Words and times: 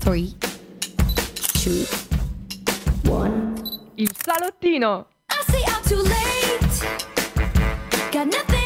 3, 0.00 0.34
2, 1.62 1.86
1. 3.04 3.54
Il 3.96 4.10
salottino. 4.16 5.06
I 5.28 5.42
say 5.46 5.62
I'm 5.66 5.82
too 5.84 6.02
late. 6.02 6.80
Got 8.10 8.26
nothing 8.26 8.59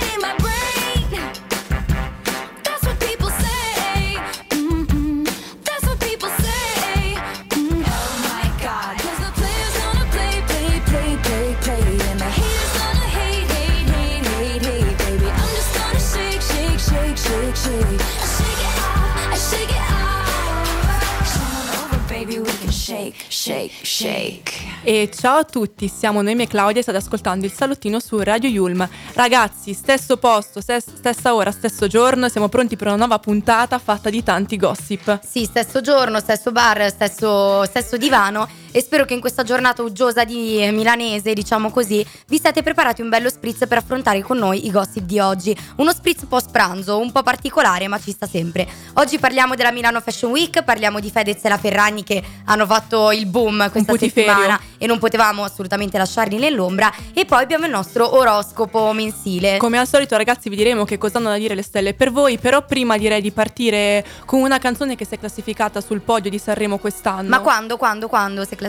shake. 23.95 24.73
E 24.83 25.09
ciao 25.17 25.39
a 25.39 25.45
tutti, 25.45 25.87
siamo 25.89 26.21
Noemi 26.21 26.43
e 26.43 26.47
Claudia 26.49 26.81
e 26.81 26.83
state 26.83 26.99
ascoltando 26.99 27.47
il 27.47 27.53
salottino 27.53 28.01
su 28.01 28.19
Radio 28.19 28.49
Yulm. 28.49 28.87
Ragazzi, 29.13 29.73
stesso 29.73 30.17
posto, 30.17 30.61
stes- 30.61 30.97
stessa 30.97 31.35
ora, 31.35 31.53
stesso 31.53 31.87
giorno, 31.87 32.29
siamo 32.29 32.49
pronti 32.49 32.77
per 32.77 32.89
una 32.89 32.97
nuova 32.97 33.21
puntata 33.21 33.79
fatta 33.79 34.11
di 34.11 34.23
tanti 34.25 34.57
gossip. 34.57 35.21
Sì, 35.25 35.45
stesso 35.45 35.81
giorno, 35.81 36.19
stesso 36.19 36.51
bar, 36.51 36.91
stesso, 36.91 37.65
stesso 37.65 37.97
divano 37.97 38.49
e 38.77 38.81
spero 38.81 39.05
che 39.05 39.15
in 39.15 39.21
questa 39.21 39.45
giornata 39.45 39.83
uggiosa 39.83 40.25
di 40.25 40.69
milanese, 40.73 41.33
diciamo 41.33 41.71
così, 41.71 42.05
vi 42.27 42.41
siate 42.41 42.61
preparati 42.65 43.03
un 43.03 43.09
bello 43.09 43.29
spritz 43.29 43.69
per 43.69 43.79
affrontare 43.79 44.21
con 44.21 44.37
noi 44.37 44.67
i 44.67 44.73
gossip 44.73 45.05
di 45.05 45.21
oggi. 45.21 45.57
Uno 45.77 45.93
spritz 45.93 46.25
post 46.29 46.51
pranzo, 46.51 46.99
un 46.99 47.13
po' 47.13 47.23
particolare 47.23 47.87
ma 47.87 48.01
ci 48.01 48.11
sta 48.11 48.27
sempre. 48.27 48.67
Oggi 48.95 49.21
parliamo 49.21 49.55
della 49.55 49.71
Milano 49.71 50.01
Fashion 50.01 50.33
Week, 50.33 50.65
parliamo 50.65 50.99
di 50.99 51.09
Fedez 51.09 51.45
e 51.45 51.49
la 51.49 51.57
Ferragni 51.57 52.03
che 52.03 52.21
hanno 52.47 52.67
fatto 52.67 53.13
il 53.13 53.27
boom 53.27 53.71
questa 53.71 53.97
settimana 53.97 54.59
e 54.77 54.89
non 54.89 54.99
potevamo 54.99 55.45
assolutamente 55.45 55.97
lasciarli 55.97 56.37
nell'ombra 56.37 56.93
e 57.13 57.25
poi 57.27 57.45
abbiamo 57.45 57.67
il 57.67 57.71
nostro 57.71 58.17
oroscopo 58.19 58.93
mensile. 58.93 59.59
Come 59.59 59.79
al 59.79 59.87
solito 59.87 60.17
ragazzi 60.17 60.49
vi 60.49 60.57
diremo 60.57 60.85
che 60.85 60.99
cosa 60.99 61.19
hanno 61.19 61.29
da 61.29 61.39
dire 61.39 61.55
le 61.55 61.63
stelle 61.63 61.95
per 61.95 62.11
voi, 62.11 62.39
però 62.39 62.65
prima 62.65 62.99
direi 62.99 63.21
di 63.21 63.31
partire 63.31 64.05
con 64.25 64.41
una 64.41 64.59
canzone 64.59 64.97
che 64.97 65.07
si 65.07 65.15
è 65.15 65.19
classificata 65.21 65.81
sul 65.81 66.01
podio 66.01 66.29
di 66.29 66.39
Sanremo 66.39 66.79
quest'anno. 66.79 67.29
ma 67.29 67.39
quando, 67.39 67.77
quando, 67.77 68.09
quando 68.09 68.41
si 68.41 68.47
è 68.47 68.47
classificata 68.47 68.63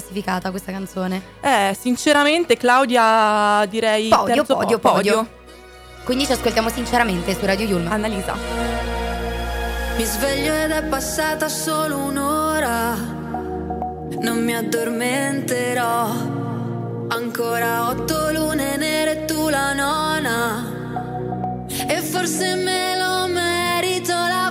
questa 0.52 0.72
canzone? 0.72 1.22
Eh, 1.42 1.76
sinceramente 1.80 2.58
Claudia 2.58 3.66
direi 3.70 4.10
Podio, 4.10 4.36
terzo 4.36 4.56
podio, 4.56 4.80
po- 4.80 4.92
podio. 4.92 5.28
Quindi 6.04 6.26
ci 6.26 6.34
ascoltiamo 6.34 6.70
sinceramente 6.70 7.34
su 7.34 7.46
Radio 7.46 7.66
Yulma. 7.68 7.92
Annalisa. 7.92 8.36
Mi 9.98 10.04
sveglio 10.04 10.54
ed 10.54 10.72
è 10.72 10.84
passata 10.84 11.48
solo 11.48 11.98
un'ora. 11.98 12.94
Non 14.20 14.44
mi 14.44 14.56
addormenterò. 14.56 16.34
Ancora 17.08 17.90
otto 17.90 18.32
lune 18.32 18.78
nere 18.78 19.12
e 19.22 19.26
tu 19.26 19.50
la 19.50 19.74
nona. 19.74 20.74
E 21.88 22.02
forse 22.02 22.56
me 22.56 22.98
lo 22.98 23.28
merito, 23.28 24.12
la 24.14 24.45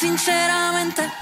Sinceramente, 0.00 1.12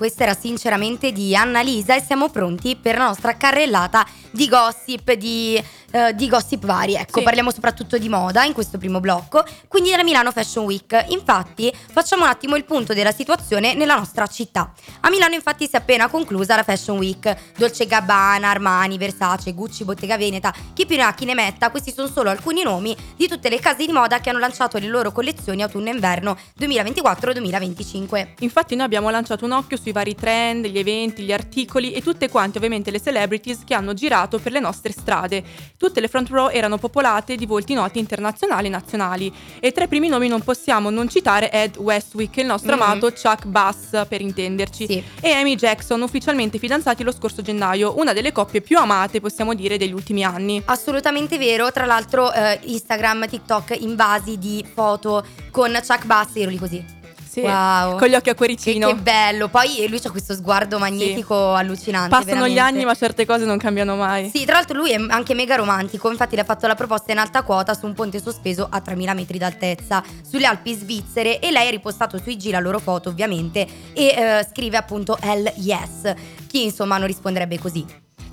questa 0.00 0.22
era 0.22 0.34
sinceramente 0.34 1.12
di 1.12 1.36
Annalisa 1.36 1.94
e 1.94 2.00
siamo 2.00 2.30
pronti 2.30 2.74
per 2.74 2.96
la 2.96 3.04
nostra 3.04 3.36
carrellata 3.36 4.06
di 4.30 4.48
gossip, 4.48 5.12
di, 5.12 5.62
eh, 5.90 6.14
di 6.14 6.26
gossip 6.26 6.64
vari. 6.64 6.94
Ecco, 6.94 7.18
Sì. 7.18 7.24
parliamo 7.24 7.50
soprattutto 7.50 7.98
di 7.98 8.08
moda 8.08 8.44
in 8.44 8.54
questo 8.54 8.78
primo 8.78 8.98
blocco, 9.00 9.44
quindi 9.68 9.90
della 9.90 10.02
Milano 10.02 10.32
Fashion 10.32 10.64
Week. 10.64 11.04
Infatti, 11.08 11.70
facciamo 11.92 12.22
un 12.22 12.30
attimo 12.30 12.56
il 12.56 12.64
punto 12.64 12.94
della 12.94 13.12
situazione 13.12 13.74
nella 13.74 13.94
nostra 13.94 14.26
città. 14.26 14.72
A 15.00 15.10
Milano 15.10 15.34
infatti 15.34 15.66
si 15.66 15.72
è 15.72 15.76
appena 15.76 16.08
conclusa 16.08 16.56
la 16.56 16.62
Fashion 16.62 16.96
Week. 16.96 17.36
Dolce 17.58 17.84
Gabbana, 17.84 18.48
Armani, 18.48 18.96
Versace, 18.96 19.52
Gucci, 19.52 19.84
Bottega 19.84 20.16
Veneta, 20.16 20.54
chi 20.72 20.86
più 20.86 20.96
ne 20.96 21.02
ha 21.02 21.12
chi 21.12 21.26
ne 21.26 21.34
metta, 21.34 21.70
questi 21.70 21.92
sono 21.92 22.08
solo 22.08 22.30
alcuni 22.30 22.62
nomi 22.62 22.96
di 23.16 23.28
tutte 23.28 23.50
le 23.50 23.60
case 23.60 23.84
di 23.84 23.92
moda 23.92 24.20
che 24.20 24.30
hanno 24.30 24.38
lanciato 24.38 24.78
le 24.78 24.86
loro 24.86 25.12
collezioni 25.12 25.62
autunno-inverno 25.62 26.38
2024-2025. 26.58 28.28
Infatti 28.38 28.74
noi 28.74 28.86
abbiamo 28.86 29.10
lanciato 29.10 29.44
un 29.44 29.50
occhio 29.52 29.76
sui 29.76 29.88
vari 29.92 30.14
trend, 30.14 30.66
gli 30.66 30.78
eventi, 30.78 31.22
gli 31.22 31.32
articoli 31.32 31.92
e 31.92 32.02
tutte 32.02 32.28
quante 32.28 32.58
ovviamente 32.58 32.90
le 32.90 33.00
celebrities 33.00 33.60
che 33.64 33.74
hanno 33.74 33.94
girato 33.94 34.38
per 34.38 34.52
le 34.52 34.60
nostre 34.60 34.92
strade. 34.92 35.42
Tutte 35.76 36.00
le 36.00 36.08
front 36.08 36.28
row 36.30 36.48
erano 36.50 36.78
popolate 36.78 37.36
di 37.36 37.46
volti 37.46 37.74
noti 37.74 37.98
internazionali 37.98 38.66
e 38.66 38.70
nazionali 38.70 39.32
e 39.60 39.72
tra 39.72 39.84
i 39.84 39.88
primi 39.88 40.08
nomi 40.08 40.28
non 40.28 40.42
possiamo 40.42 40.90
non 40.90 41.08
citare 41.08 41.50
Ed 41.50 41.76
Westwick, 41.76 42.36
il 42.38 42.46
nostro 42.46 42.74
Mhm. 42.76 42.82
amato 42.82 43.10
Chuck 43.12 43.46
Bass 43.46 44.06
per 44.08 44.20
intenderci, 44.20 44.86
Sì. 44.86 45.02
e 45.20 45.30
Amy 45.32 45.54
Jackson, 45.56 46.00
ufficialmente 46.02 46.58
fidanzati 46.58 47.02
lo 47.02 47.12
scorso 47.12 47.42
gennaio, 47.42 47.98
una 47.98 48.12
delle 48.12 48.32
coppie 48.32 48.60
più 48.60 48.78
amate 48.78 49.20
possiamo 49.20 49.54
dire 49.54 49.76
degli 49.78 49.92
ultimi 49.92 50.22
anni. 50.24 50.62
Assolutamente 50.66 51.38
vero, 51.38 51.70
tra 51.72 51.86
l'altro 51.86 52.32
eh, 52.32 52.58
Instagram, 52.64 53.28
TikTok 53.28 53.76
invasi 53.80 54.38
di 54.38 54.64
foto 54.72 55.24
con 55.50 55.72
Chuck 55.72 56.04
Bass, 56.06 56.36
ero 56.36 56.50
lì 56.50 56.58
così. 56.58 56.98
Sì, 57.40 57.46
Wow. 57.46 57.98
con 57.98 58.08
gli 58.08 58.14
occhi 58.14 58.28
a 58.28 58.32
Che, 58.32 58.34
cuoricino. 58.34 58.86
che 58.88 58.94
bello, 58.96 59.48
poi 59.48 59.86
lui 59.88 60.00
ha 60.02 60.10
questo 60.10 60.34
sguardo 60.34 60.78
magnetico 60.78 61.52
allucinante. 61.54 62.08
Passano 62.10 62.46
gli 62.46 62.54
veramente. 62.54 62.60
anni 62.60 62.84
ma 62.84 62.94
certe 62.94 63.26
cose 63.26 63.44
non 63.44 63.58
cambiano 63.58 63.96
mai. 63.96 64.30
Sì, 64.32 64.44
tra 64.44 64.54
l'altro 64.56 64.76
lui 64.78 64.92
è 64.92 64.96
anche 65.08 65.34
mega 65.34 65.56
romantico, 65.56 66.10
infatti 66.10 66.34
le 66.34 66.42
ha 66.42 66.44
fatto 66.44 66.66
la 66.66 66.74
proposta 66.74 67.12
in 67.12 67.18
alta 67.18 67.42
quota 67.42 67.74
su 67.74 67.86
un 67.86 67.94
ponte 67.94 68.20
sospeso 68.20 68.66
a 68.70 68.80
3000 68.80 69.14
metri 69.14 69.38
d'altezza, 69.38 70.02
sulle 70.28 70.46
Alpi 70.46 70.74
svizzere 70.74 71.38
e 71.40 71.50
lei 71.50 71.66
ha 71.68 71.70
ripostato 71.70 72.18
su 72.18 72.28
IG 72.30 72.50
la 72.50 72.60
loro 72.60 72.78
foto 72.78 73.08
ovviamente 73.08 73.66
e 73.92 74.04
eh, 74.06 74.46
scrive 74.50 74.76
appunto 74.76 75.16
Hell 75.20 75.50
yes. 75.56 76.12
Chi 76.46 76.64
insomma 76.64 76.98
non 76.98 77.06
risponderebbe 77.06 77.58
così? 77.58 77.84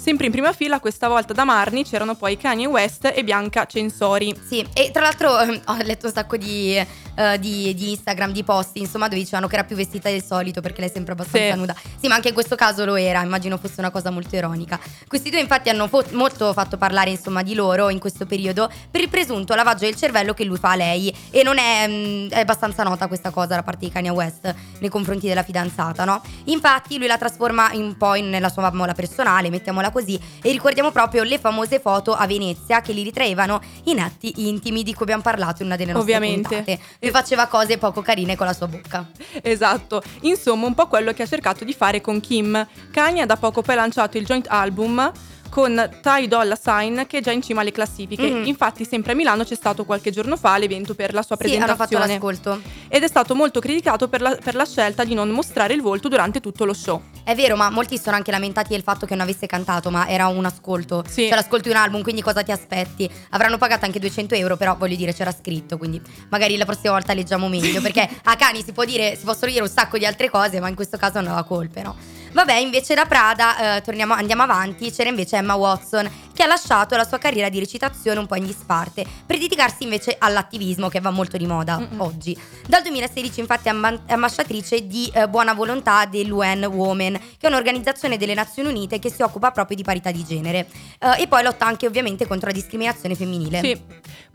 Sempre 0.07 0.27
in 0.27 0.31
prima 0.31 0.53
fila, 0.53 0.79
questa 0.79 1.09
volta 1.09 1.33
da 1.33 1.43
Marni, 1.43 1.83
c'erano 1.83 2.15
poi 2.15 2.37
Kanye 2.37 2.65
West 2.65 3.11
e 3.13 3.25
Bianca 3.25 3.65
Censori. 3.65 4.33
Sì, 4.47 4.65
e 4.73 4.89
tra 4.93 5.01
l'altro 5.01 5.37
ehm, 5.37 5.59
ho 5.65 5.77
letto 5.83 6.05
un 6.05 6.13
sacco 6.13 6.37
di, 6.37 6.77
eh, 6.77 7.37
di- 7.39 7.73
di 7.73 7.89
Instagram, 7.89 8.31
di 8.31 8.41
post, 8.45 8.77
insomma, 8.77 9.09
dove 9.09 9.19
dicevano 9.19 9.47
che 9.47 9.55
era 9.55 9.65
più 9.65 9.75
vestita 9.75 10.09
del 10.09 10.23
solito 10.23 10.61
perché 10.61 10.79
lei 10.79 10.89
è 10.89 10.93
sempre 10.93 11.11
abbastanza 11.11 11.51
Sì. 11.51 11.59
nuda. 11.59 11.75
Sì, 11.99 12.07
ma 12.07 12.15
anche 12.15 12.29
in 12.29 12.33
questo 12.33 12.55
caso 12.55 12.85
lo 12.85 12.95
era, 12.95 13.21
immagino 13.21 13.57
fosse 13.57 13.81
una 13.81 13.89
cosa 13.91 14.09
molto 14.09 14.33
ironica. 14.37 14.79
Questi 15.09 15.29
due 15.29 15.41
infatti 15.41 15.67
hanno 15.67 15.89
fo- 15.89 16.05
molto 16.11 16.53
fatto 16.53 16.77
parlare, 16.77 17.09
insomma, 17.09 17.43
di 17.43 17.53
loro 17.53 17.89
in 17.89 17.99
questo 17.99 18.25
periodo 18.25 18.71
per 18.89 19.01
il 19.01 19.09
presunto 19.09 19.55
lavaggio 19.55 19.83
del 19.83 19.95
cervello 19.97 20.33
che 20.33 20.45
lui 20.45 20.57
fa 20.57 20.71
a 20.71 20.75
lei 20.77 21.13
e 21.31 21.43
non 21.43 21.57
è, 21.57 21.85
mm, 21.85 22.29
è 22.29 22.39
abbastanza 22.39 22.81
nota 22.83 23.07
questa 23.07 23.29
cosa 23.31 23.55
da 23.55 23.61
parte 23.63 23.87
di 23.87 23.91
Kanye 23.91 24.11
West 24.11 24.55
nei 24.79 24.89
confronti 24.89 25.27
della 25.27 25.43
fidanzata, 25.43 26.05
no? 26.05 26.21
Infatti 26.45 26.97
lui 26.97 27.07
la 27.07 27.17
trasforma 27.17 27.71
un 27.73 27.97
po' 27.97 28.15
in- 28.15 28.29
nella 28.29 28.47
sua 28.47 28.71
mola 28.71 28.93
personale, 28.93 29.49
mettiamola 29.49 29.89
così, 29.89 29.95
e 30.05 30.51
ricordiamo 30.51 30.91
proprio 30.91 31.23
le 31.23 31.39
famose 31.39 31.79
foto 31.79 32.13
a 32.13 32.25
Venezia 32.27 32.81
che 32.81 32.93
li 32.93 33.03
ritraevano 33.03 33.61
in 33.85 33.99
atti 33.99 34.47
intimi 34.47 34.83
di 34.83 34.93
cui 34.93 35.03
abbiamo 35.03 35.21
parlato 35.21 35.61
in 35.61 35.67
una 35.67 35.75
delle 35.75 35.91
nostre 35.93 36.13
Ovviamente. 36.13 36.55
puntate. 36.55 36.79
E 36.99 37.11
faceva 37.11 37.47
cose 37.47 37.77
poco 37.77 38.01
carine 38.01 38.35
con 38.35 38.45
la 38.45 38.53
sua 38.53 38.67
bocca. 38.67 39.09
Esatto, 39.41 40.01
insomma 40.21 40.67
un 40.67 40.73
po' 40.73 40.87
quello 40.87 41.13
che 41.13 41.23
ha 41.23 41.27
cercato 41.27 41.63
di 41.63 41.73
fare 41.73 42.01
con 42.01 42.19
Kim. 42.19 42.67
Kanye 42.91 43.21
ha 43.21 43.25
da 43.25 43.37
poco 43.37 43.61
poi 43.61 43.75
lanciato 43.75 44.17
il 44.17 44.25
joint 44.25 44.47
album 44.49 45.11
con 45.49 45.89
Ty 46.01 46.27
Dolla 46.27 46.57
Sign 46.61 47.01
che 47.07 47.19
è 47.19 47.21
già 47.21 47.31
in 47.31 47.41
cima 47.41 47.61
alle 47.61 47.71
classifiche. 47.71 48.27
Mhm. 48.29 48.45
Infatti 48.45 48.85
sempre 48.85 49.13
a 49.13 49.15
Milano 49.15 49.43
c'è 49.43 49.55
stato 49.55 49.85
qualche 49.85 50.11
giorno 50.11 50.37
fa 50.37 50.57
l'evento 50.57 50.95
per 50.95 51.13
la 51.13 51.21
sua 51.21 51.37
Sì, 51.39 51.55
hanno 51.55 51.75
fatto 51.75 51.97
presentazione 51.97 52.13
l'ascolto. 52.13 52.61
ed 52.87 53.03
è 53.03 53.07
stato 53.07 53.35
molto 53.35 53.59
criticato 53.59 54.07
per 54.07 54.21
la, 54.21 54.35
per 54.35 54.55
la 54.55 54.65
scelta 54.65 55.03
di 55.03 55.13
non 55.13 55.29
mostrare 55.29 55.73
il 55.73 55.81
volto 55.81 56.07
durante 56.07 56.39
tutto 56.39 56.65
lo 56.65 56.73
show. 56.73 57.01
È 57.23 57.35
vero, 57.35 57.55
ma 57.55 57.69
molti 57.69 57.97
sono 57.97 58.15
anche 58.15 58.31
lamentati 58.31 58.69
del 58.69 58.83
fatto 58.83 59.05
che 59.05 59.13
non 59.13 59.23
avesse 59.23 59.47
cantato, 59.47 59.89
ma 59.89 60.07
era 60.07 60.27
un 60.27 60.45
ascolto. 60.45 61.03
Sì. 61.07 61.27
Cioè, 61.27 61.35
l'ascolti 61.35 61.69
di 61.69 61.75
un 61.75 61.81
album, 61.81 62.01
quindi 62.01 62.21
cosa 62.21 62.43
ti 62.43 62.51
aspetti? 62.51 63.09
Avranno 63.31 63.57
pagato 63.57 63.85
anche 63.85 63.99
200 63.99 64.35
euro, 64.35 64.55
però 64.57 64.75
voglio 64.77 64.95
dire, 64.95 65.13
c'era 65.13 65.31
scritto, 65.31 65.77
quindi 65.77 66.01
magari 66.29 66.55
la 66.57 66.65
prossima 66.65 66.93
volta 66.93 67.13
leggiamo 67.13 67.47
meglio. 67.49 67.81
Perché 67.81 68.07
a 68.23 68.35
Cani 68.35 68.63
si 68.63 68.71
può 68.71 68.85
dire, 68.85 69.15
si 69.17 69.25
possono 69.25 69.51
dire 69.51 69.63
un 69.63 69.69
sacco 69.69 69.97
di 69.97 70.05
altre 70.05 70.29
cose, 70.29 70.59
ma 70.59 70.69
in 70.69 70.75
questo 70.75 70.97
caso 70.97 71.19
non 71.19 71.27
aveva 71.27 71.43
colpe, 71.43 71.81
no? 71.81 71.95
Vabbè, 72.37 72.53
invece 72.53 72.93
da 72.93 73.05
Prada, 73.05 73.77
eh, 73.77 73.81
torniamo, 73.81 74.13
andiamo 74.13 74.43
avanti, 74.43 74.91
c'era 74.91 75.09
invece 75.09 75.37
Emma 75.37 75.55
Watson, 75.55 76.07
che 76.37 76.43
ha 76.43 76.45
lasciato 76.47 76.95
la 76.95 77.03
sua 77.03 77.17
carriera 77.17 77.49
di 77.49 77.57
recitazione 77.57 78.19
un 78.19 78.27
po' 78.27 78.35
in 78.35 78.45
disparte, 78.45 79.03
per 79.25 79.39
dedicarsi 79.39 79.81
invece 79.85 80.15
all'attivismo, 80.19 80.87
che 80.87 80.99
va 80.99 81.09
molto 81.09 81.35
di 81.35 81.47
moda 81.47 81.79
Mm-mm. 81.79 81.99
oggi. 81.99 82.37
Dal 82.67 82.83
2016 82.83 83.39
infatti 83.39 83.69
è 83.69 83.71
amba- 83.71 84.01
è 84.05 84.13
ambasciatrice 84.13 84.85
di 84.85 85.09
eh, 85.15 85.27
buona 85.27 85.55
volontà 85.55 86.05
dell'UN 86.05 86.65
Women, 86.65 87.13
che 87.39 87.47
è 87.47 87.47
un'organizzazione 87.47 88.17
delle 88.17 88.35
Nazioni 88.35 88.69
Unite 88.69 88.99
che 88.99 89.09
si 89.09 89.23
occupa 89.23 89.49
proprio 89.49 89.75
di 89.75 89.81
parità 89.81 90.11
di 90.11 90.23
genere. 90.23 90.67
Eh, 90.99 91.23
e 91.23 91.27
poi 91.27 91.41
lotta 91.41 91.65
anche 91.65 91.87
ovviamente 91.87 92.27
contro 92.27 92.49
la 92.49 92.53
discriminazione 92.53 93.15
femminile. 93.15 93.59
Sì. 93.61 93.81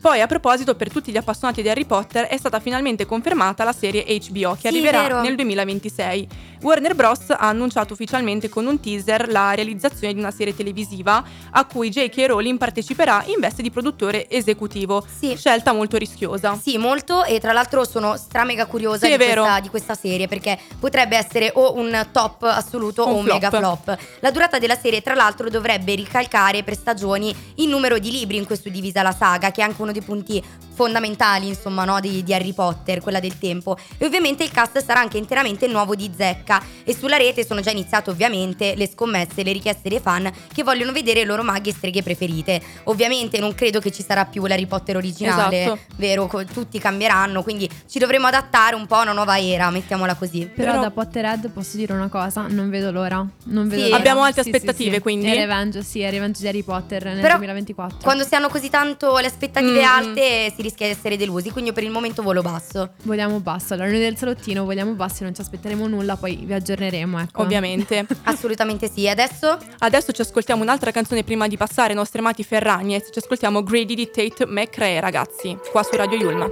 Poi 0.01 0.19
a 0.19 0.27
proposito, 0.27 0.75
per 0.75 0.91
tutti 0.91 1.09
gli 1.09 1.15
appassionati 1.17 1.61
di 1.61 1.69
Harry 1.69 1.85
Potter 1.85 2.25
è 2.25 2.35
stata 2.35 2.59
finalmente 2.59 3.05
confermata 3.05 3.63
la 3.63 3.71
serie 3.71 4.03
HBO 4.03 4.55
che 4.55 4.59
Sì, 4.59 4.67
arriverà 4.67 5.03
vero. 5.03 5.21
nel 5.21 5.35
2026. 5.37 6.27
Warner 6.63 6.95
Bros. 6.95 7.29
ha 7.29 7.37
annunciato 7.39 7.93
ufficialmente 7.93 8.49
con 8.49 8.65
un 8.65 8.79
teaser 8.81 9.29
la 9.29 9.53
realizzazione 9.53 10.13
di 10.13 10.19
una 10.19 10.31
serie 10.31 10.53
televisiva 10.55 11.23
a 11.51 11.65
cui 11.65 11.89
J.K. 11.93 12.25
Rowling 12.27 12.57
parteciperà 12.57 13.23
in 13.27 13.39
veste 13.39 13.61
di 13.61 13.69
produttore 13.69 14.27
esecutivo. 14.29 15.05
Sì. 15.19 15.35
Scelta 15.37 15.71
molto 15.73 15.97
rischiosa. 15.97 16.59
Sì, 16.61 16.77
molto 16.77 17.23
e 17.23 17.39
tra 17.39 17.53
l'altro 17.53 17.85
sono 17.85 18.17
stramega 18.17 18.65
curiosa 18.65 19.05
Sì, 19.05 19.15
di, 19.15 19.23
questa, 19.23 19.59
di 19.59 19.69
questa 19.69 19.93
serie 19.95 20.27
perché 20.27 20.57
potrebbe 20.79 21.15
essere 21.15 21.51
o 21.53 21.75
un 21.75 22.07
top 22.11 22.43
assoluto 22.43 23.05
Un 23.05 23.13
o 23.13 23.15
un 23.17 23.23
flop. 23.25 23.33
mega 23.33 23.49
flop. 23.49 23.97
La 24.21 24.31
durata 24.31 24.57
della 24.57 24.75
serie 24.77 25.01
tra 25.01 25.13
l'altro 25.13 25.49
dovrebbe 25.49 25.93
ricalcare 25.93 26.63
per 26.63 26.75
stagioni 26.75 27.33
il 27.55 27.69
numero 27.69 27.99
di 27.99 28.09
libri 28.09 28.37
in 28.37 28.45
cui 28.45 28.55
è 28.55 28.57
suddivisa 28.57 29.01
la 29.03 29.11
saga, 29.13 29.51
che 29.51 29.61
è 29.61 29.63
anche 29.63 29.81
uno 29.81 29.91
dei 29.91 30.01
punti 30.01 30.43
fondamentali 30.73 31.47
insomma 31.47 31.85
no, 31.85 31.99
di, 31.99 32.23
di 32.23 32.33
Harry 32.33 32.53
Potter, 32.53 33.01
quella 33.01 33.19
del 33.19 33.37
tempo. 33.37 33.77
E 33.97 34.05
ovviamente 34.05 34.43
il 34.43 34.51
cast 34.51 34.83
sarà 34.83 34.99
anche 34.99 35.17
interamente 35.17 35.67
nuovo 35.67 35.95
di 35.95 36.11
zecca 36.15 36.61
e 36.83 36.95
sulla 36.95 37.17
rete 37.17 37.45
sono 37.45 37.61
già 37.61 37.71
iniziate 37.71 38.09
ovviamente 38.09 38.75
le 38.75 38.87
scommesse, 38.89 39.43
le 39.43 39.51
richieste 39.51 39.89
dei 39.89 39.99
fan 39.99 40.31
che 40.53 40.63
vogliono 40.63 40.91
vedere 40.91 41.19
le 41.21 41.25
loro 41.25 41.43
maghe 41.43 41.69
e 41.69 41.73
streghe 41.73 42.01
preferite. 42.03 42.61
Ovviamente 42.85 43.39
non 43.39 43.53
credo 43.55 43.79
che 43.79 43.91
ci 43.91 44.03
sarà 44.03 44.25
più 44.25 44.45
l'Harry 44.45 44.65
Potter 44.65 44.95
originale, 44.97 45.61
Esatto. 45.63 45.79
vero? 45.97 46.29
Tutti 46.51 46.79
cambieranno, 46.79 47.43
quindi 47.43 47.69
ci 47.89 47.99
dovremo 47.99 48.27
adattare 48.27 48.75
un 48.75 48.85
po' 48.87 48.95
a 48.95 49.01
una 49.03 49.13
nuova 49.13 49.39
era, 49.39 49.69
mettiamola 49.69 50.15
così. 50.15 50.45
Però, 50.53 50.71
Però- 50.71 50.81
da 50.81 50.91
Potterhead 50.91 51.49
posso 51.51 51.77
dire 51.77 51.93
una 51.93 52.07
cosa, 52.09 52.45
non 52.49 52.69
vedo 52.69 52.91
l'ora. 52.91 53.25
Non 53.45 53.67
vedo 53.67 53.81
Sì. 53.83 53.89
l'ora. 53.89 53.97
Abbiamo 53.99 54.23
alte 54.23 54.41
Sì, 54.43 54.49
sì, 54.49 54.55
aspettative, 54.55 54.95
sì. 54.95 55.01
quindi? 55.01 55.27
E 55.27 55.35
Revenge, 55.35 55.83
sì, 55.83 56.01
è 56.01 56.09
Revenge 56.09 56.41
di 56.41 56.47
Harry 56.47 56.63
Potter 56.63 57.03
nel 57.05 57.19
Però 57.21 57.35
2024. 57.35 57.99
Quando 58.01 58.23
si 58.23 58.33
hanno 58.35 58.49
così 58.49 58.69
tanto 58.69 59.17
le 59.19 59.27
aspettative 59.27 59.81
Mm. 59.81 59.85
alte 59.85 60.53
si 60.55 60.61
rischia 60.63 60.87
di 60.87 60.93
essere 60.93 61.17
delusi, 61.17 61.51
quindi 61.51 61.69
io 61.69 61.75
per 61.75 61.83
il 61.83 61.91
momento 61.91 62.23
volo 62.23 62.41
basso. 62.41 62.93
Vogliamo 63.03 63.39
basso. 63.39 63.73
Allora, 63.73 63.89
noi 63.89 63.99
del 63.99 64.17
salottino 64.17 64.65
vogliamo 64.65 64.93
basso, 64.93 65.23
non 65.23 65.35
ci 65.35 65.41
aspetteremo 65.41 65.87
nulla, 65.87 66.15
poi 66.15 66.37
vi 66.43 66.53
aggiorneremo, 66.53 67.19
ecco. 67.19 67.41
Ovviamente. 67.41 68.05
Assolutamente 68.23 68.89
sì. 68.89 69.07
Adesso 69.07 69.57
Adesso 69.79 70.11
ci 70.11 70.21
ascoltiamo 70.21 70.63
un'altra 70.63 70.91
canzone 70.91 71.23
prima 71.23 71.47
di 71.47 71.57
passare 71.57 71.89
ai 71.89 71.95
nostri 71.95 72.19
amati 72.19 72.43
Ferragnez. 72.43 73.09
Ci 73.11 73.19
ascoltiamo 73.19 73.63
Grady 73.63 73.95
di 73.95 74.09
Tate 74.09 74.45
McRae, 74.45 74.99
ragazzi, 74.99 75.57
qua 75.71 75.83
su 75.83 75.95
Radio 75.95 76.17
Yulma. 76.17 76.49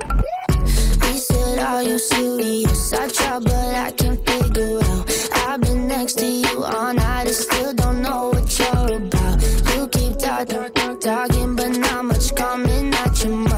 Are 1.60 1.84
you 1.84 1.98
serious? 2.00 2.92
I 2.92 3.08
try, 3.08 3.40
but 3.40 3.54
I 3.54 3.92
can't 3.92 4.20
figure 4.28 4.80
out. 4.84 5.30
I've 5.48 5.62
been 5.62 5.88
next 5.88 6.18
to 6.18 6.26
you 6.26 6.64
all 6.64 6.94
night 6.94 7.28
and 7.28 7.36
still 7.36 7.74
don't 7.74 8.02
know 8.02 8.30
what 8.30 8.58
you're 8.58 8.98
about. 8.98 9.42
You 9.76 9.88
keep 9.88 10.18
talking, 10.18 11.00
talking, 11.00 11.56
but 11.56 11.78
not 11.78 12.06
much 12.06 12.34
coming 12.36 12.94
out 12.96 13.24
your 13.24 13.36
mouth. 13.36 13.51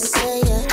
Say 0.00 0.40
it. 0.40 0.69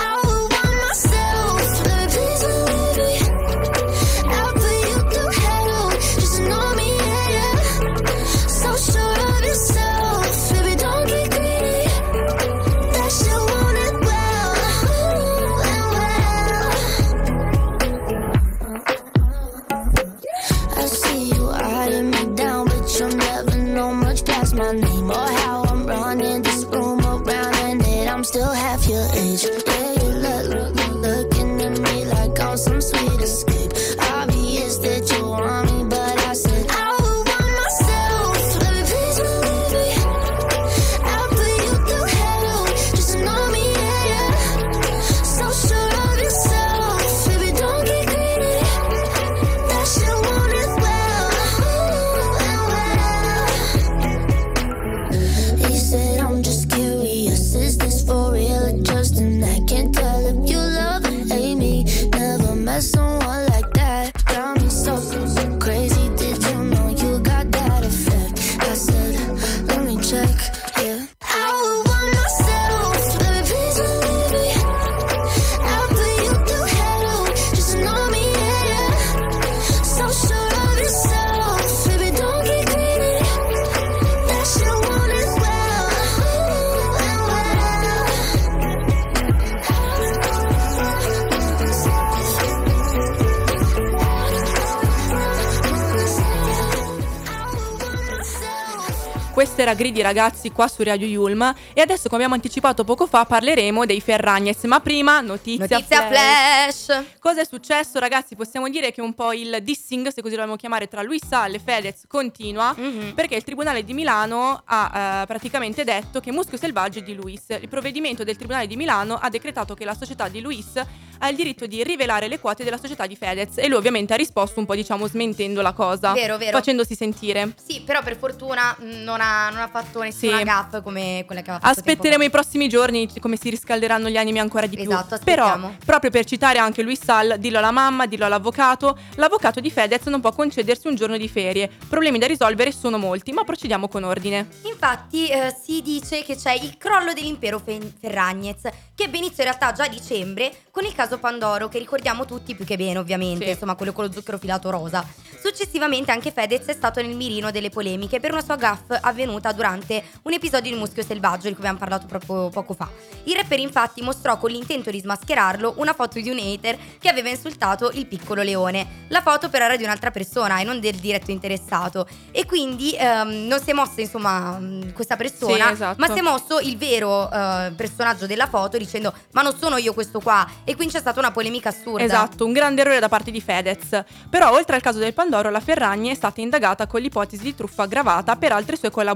Questa 99.38 99.62
era 99.62 99.76
Gridi 99.76 100.02
ragazzi 100.02 100.50
qua 100.50 100.68
su 100.68 100.82
Radio 100.82 101.06
Yulm 101.06 101.54
e 101.74 101.80
adesso 101.82 102.06
come 102.06 102.16
abbiamo 102.16 102.34
anticipato 102.34 102.84
poco 102.84 103.06
fa 103.06 103.24
parleremo 103.24 103.86
dei 103.86 104.02
Ferragnez, 104.02 104.64
ma 104.64 104.80
prima 104.80 105.22
notizia, 105.22 105.68
Notizia 105.78 106.08
flash. 106.08 107.04
Cosa 107.20 107.42
è 107.42 107.46
successo 107.46 108.00
ragazzi? 108.00 108.36
Possiamo 108.36 108.68
dire 108.68 108.92
che 108.92 109.00
un 109.00 109.14
po' 109.14 109.34
il 109.34 109.60
dissing, 109.62 110.08
se 110.08 110.24
così 110.24 110.34
lo 110.34 110.40
vogliamo 110.40 110.56
chiamare, 110.58 110.88
tra 110.88 111.04
Luis 111.04 111.22
Sall 111.24 111.54
e 111.54 111.60
Fedez 111.64 112.06
continua 112.08 112.74
Mhm. 112.76 113.14
perché 113.14 113.36
il 113.36 113.44
Tribunale 113.44 113.84
di 113.84 113.94
Milano 113.94 114.60
ha 114.66 115.22
eh, 115.22 115.26
praticamente 115.28 115.84
detto 115.84 116.20
che 116.20 116.32
Muschio 116.32 116.58
Selvaggio 116.58 116.98
è 116.98 117.04
di 117.04 117.14
Luis. 117.14 117.44
Il 117.62 117.68
provvedimento 117.70 118.24
del 118.24 118.38
Tribunale 118.38 118.66
di 118.66 118.76
Milano 118.76 119.20
ha 119.22 119.30
decretato 119.30 119.76
che 119.76 119.86
la 119.86 119.94
società 119.94 120.28
di 120.30 120.42
Luis 120.42 120.82
ha 121.20 121.30
il 121.30 121.36
diritto 121.36 121.66
di 121.68 121.84
rivelare 121.84 122.28
le 122.28 122.40
quote 122.40 122.64
della 122.64 122.78
società 122.78 123.06
di 123.08 123.16
Fedez 123.16 123.58
e 123.58 123.68
lui 123.68 123.78
ovviamente 123.78 124.14
ha 124.14 124.18
risposto 124.18 124.60
un 124.60 124.66
po' 124.66 124.74
diciamo 124.76 125.08
smentendo 125.08 125.62
la 125.62 125.74
cosa, 125.74 126.14
Vero, 126.14 126.38
vero. 126.38 126.58
facendosi 126.58 126.96
sentire. 126.96 127.54
Sì, 127.64 127.82
però 127.82 128.02
per 128.02 128.18
fortuna 128.18 128.76
mh, 128.80 128.86
non 129.04 129.20
ha, 129.22 129.26
non 129.52 129.62
ha 129.62 129.68
fatto 129.72 130.02
nessuna 130.02 130.38
Sì. 130.38 130.44
gaff 130.44 130.82
come 130.82 131.24
quella 131.26 131.42
che 131.42 131.50
aveva 131.52 131.66
fatto 131.68 131.80
Aspetteremo 131.80 132.24
i 132.24 132.30
prossimi 132.30 132.68
giorni 132.70 133.10
come 133.20 133.38
si 133.38 133.50
riscalderanno 133.50 134.10
gli 134.10 134.18
animi 134.18 134.40
ancora 134.40 134.66
di 134.68 134.76
più. 134.76 134.86
Esatto, 134.90 135.18
Però, 135.24 135.46
aspettiamo. 135.46 135.78
proprio 135.86 136.12
per 136.12 136.26
citare 136.26 136.58
anche 136.60 136.82
Luis 136.82 137.04
Sall, 137.04 137.36
dillo 137.36 137.58
alla 137.58 137.72
mamma, 137.72 138.06
dillo 138.06 138.26
all'avvocato, 138.26 138.98
l'avvocato 139.16 139.60
di 139.60 139.70
Fedez 139.72 140.06
non 140.06 140.22
può 140.22 140.32
concedersi 140.32 140.88
un 140.88 140.96
giorno 140.96 141.18
di 141.18 141.28
ferie. 141.28 141.70
Problemi 141.88 142.18
da 142.20 142.28
risolvere 142.28 142.72
sono 142.72 142.98
molti, 142.98 143.32
ma 143.32 143.44
procediamo 143.44 143.88
con 143.88 144.04
ordine. 144.04 144.48
fa. 144.62 144.68
Infatti 144.70 145.28
eh, 145.28 145.56
si 145.64 145.82
dice 145.82 146.24
che 146.24 146.36
c'è 146.36 146.54
il 146.54 146.78
crollo 146.78 147.14
dell'impero 147.14 147.60
Fe- 147.60 147.92
Ferragnez, 148.00 148.62
che 148.96 149.04
ebbe 149.04 149.18
inizio 149.18 149.44
in 149.44 149.50
realtà 149.50 149.72
già 149.74 149.84
a 149.86 149.88
dicembre 149.88 150.52
con 150.72 150.86
il 150.86 150.94
caso 150.94 151.18
Pandoro, 151.18 151.68
che 151.68 151.78
ricordiamo 151.80 152.26
tutti 152.26 152.56
più 152.56 152.66
che 152.66 152.78
bene 152.78 152.98
ovviamente, 153.00 153.46
Sì. 153.46 153.52
insomma 153.52 153.76
quello 153.76 153.94
con 153.94 154.06
lo 154.06 154.12
zucchero 154.12 154.38
filato 154.38 154.70
rosa. 154.70 155.06
Successivamente 155.42 156.12
anche 156.12 156.32
Fedez 156.32 156.66
è 156.66 156.74
stato 156.74 157.02
nel 157.02 157.16
mirino 157.16 157.52
delle 157.52 157.70
polemiche 157.70 158.20
per 158.20 158.32
una 158.32 158.44
sua 158.44 158.56
gaff 158.56 158.92
avvenuta 159.18 159.52
durante 159.52 160.04
un 160.24 160.34
episodio 160.34 160.72
di 160.72 160.78
Muschio 160.78 161.04
Selvaggio 161.04 161.48
di 161.48 161.54
cui 161.54 161.64
abbiamo 161.64 161.80
parlato 161.80 162.06
proprio 162.06 162.50
poco 162.50 162.74
fa. 162.74 162.88
Il 163.24 163.36
rapper 163.36 163.60
infatti 163.60 164.02
mostrò 164.02 164.38
con 164.38 164.52
l'intento 164.52 164.92
di 164.92 165.00
smascherarlo 165.00 165.76
una 165.78 165.94
foto 165.94 166.20
di 166.20 166.30
un 166.30 166.38
hater 166.38 166.78
che 167.00 167.10
aveva 167.10 167.30
insultato 167.30 167.90
il 167.94 168.06
piccolo 168.06 168.44
leone. 168.44 169.06
La 169.10 169.22
foto 169.22 169.50
però 169.50 169.66
era 169.66 169.76
di 169.76 169.84
un'altra 169.84 170.12
persona 170.12 170.60
e 170.60 170.64
non 170.64 170.80
del 170.80 170.96
diretto 170.96 171.32
interessato 171.32 172.08
e 172.32 172.46
quindi 172.46 172.96
ehm, 172.96 173.48
non 173.48 173.60
si 173.60 173.72
è 173.72 173.74
mossa 173.74 174.02
insomma 174.02 174.60
questa 174.94 175.16
persona 175.16 175.68
Sì, 175.68 175.74
esatto. 175.74 175.96
ma 176.00 176.08
si 176.14 176.20
è 176.20 176.22
mosso 176.22 176.60
il 176.60 176.78
vero 176.78 177.32
eh, 177.32 177.72
personaggio 177.76 178.28
della 178.28 178.48
foto 178.48 178.78
dicendo 178.78 179.14
ma 179.32 179.42
non 179.42 179.58
sono 179.58 179.78
io 179.78 179.94
questo 179.94 180.20
qua 180.20 180.48
e 180.64 180.76
quindi 180.76 180.94
c'è 180.94 181.00
stata 181.00 181.20
una 181.20 181.32
polemica 181.32 181.70
assurda. 181.70 182.04
Esatto, 182.04 182.46
un 182.46 182.54
grande 182.54 182.82
errore 182.82 183.00
da 183.00 183.10
parte 183.10 183.32
di 183.32 183.42
Fedez. 183.42 184.04
Però, 184.30 184.52
oltre 184.52 184.76
al 184.76 184.82
caso 184.82 185.00
del 185.00 185.14
Pandoro, 185.14 185.50
la 185.50 185.60
Ferragni 185.60 186.10
è 186.10 186.14
stata 186.14 186.42
indagata 186.42 186.86
con 186.88 187.02
l'ipotesi 187.02 187.44
di 187.44 187.56
truffa 187.56 187.84
aggravata 187.84 188.36
per 188.36 188.52
altre 188.52 188.76
sue 188.76 188.92
collaborazioni, 188.92 189.07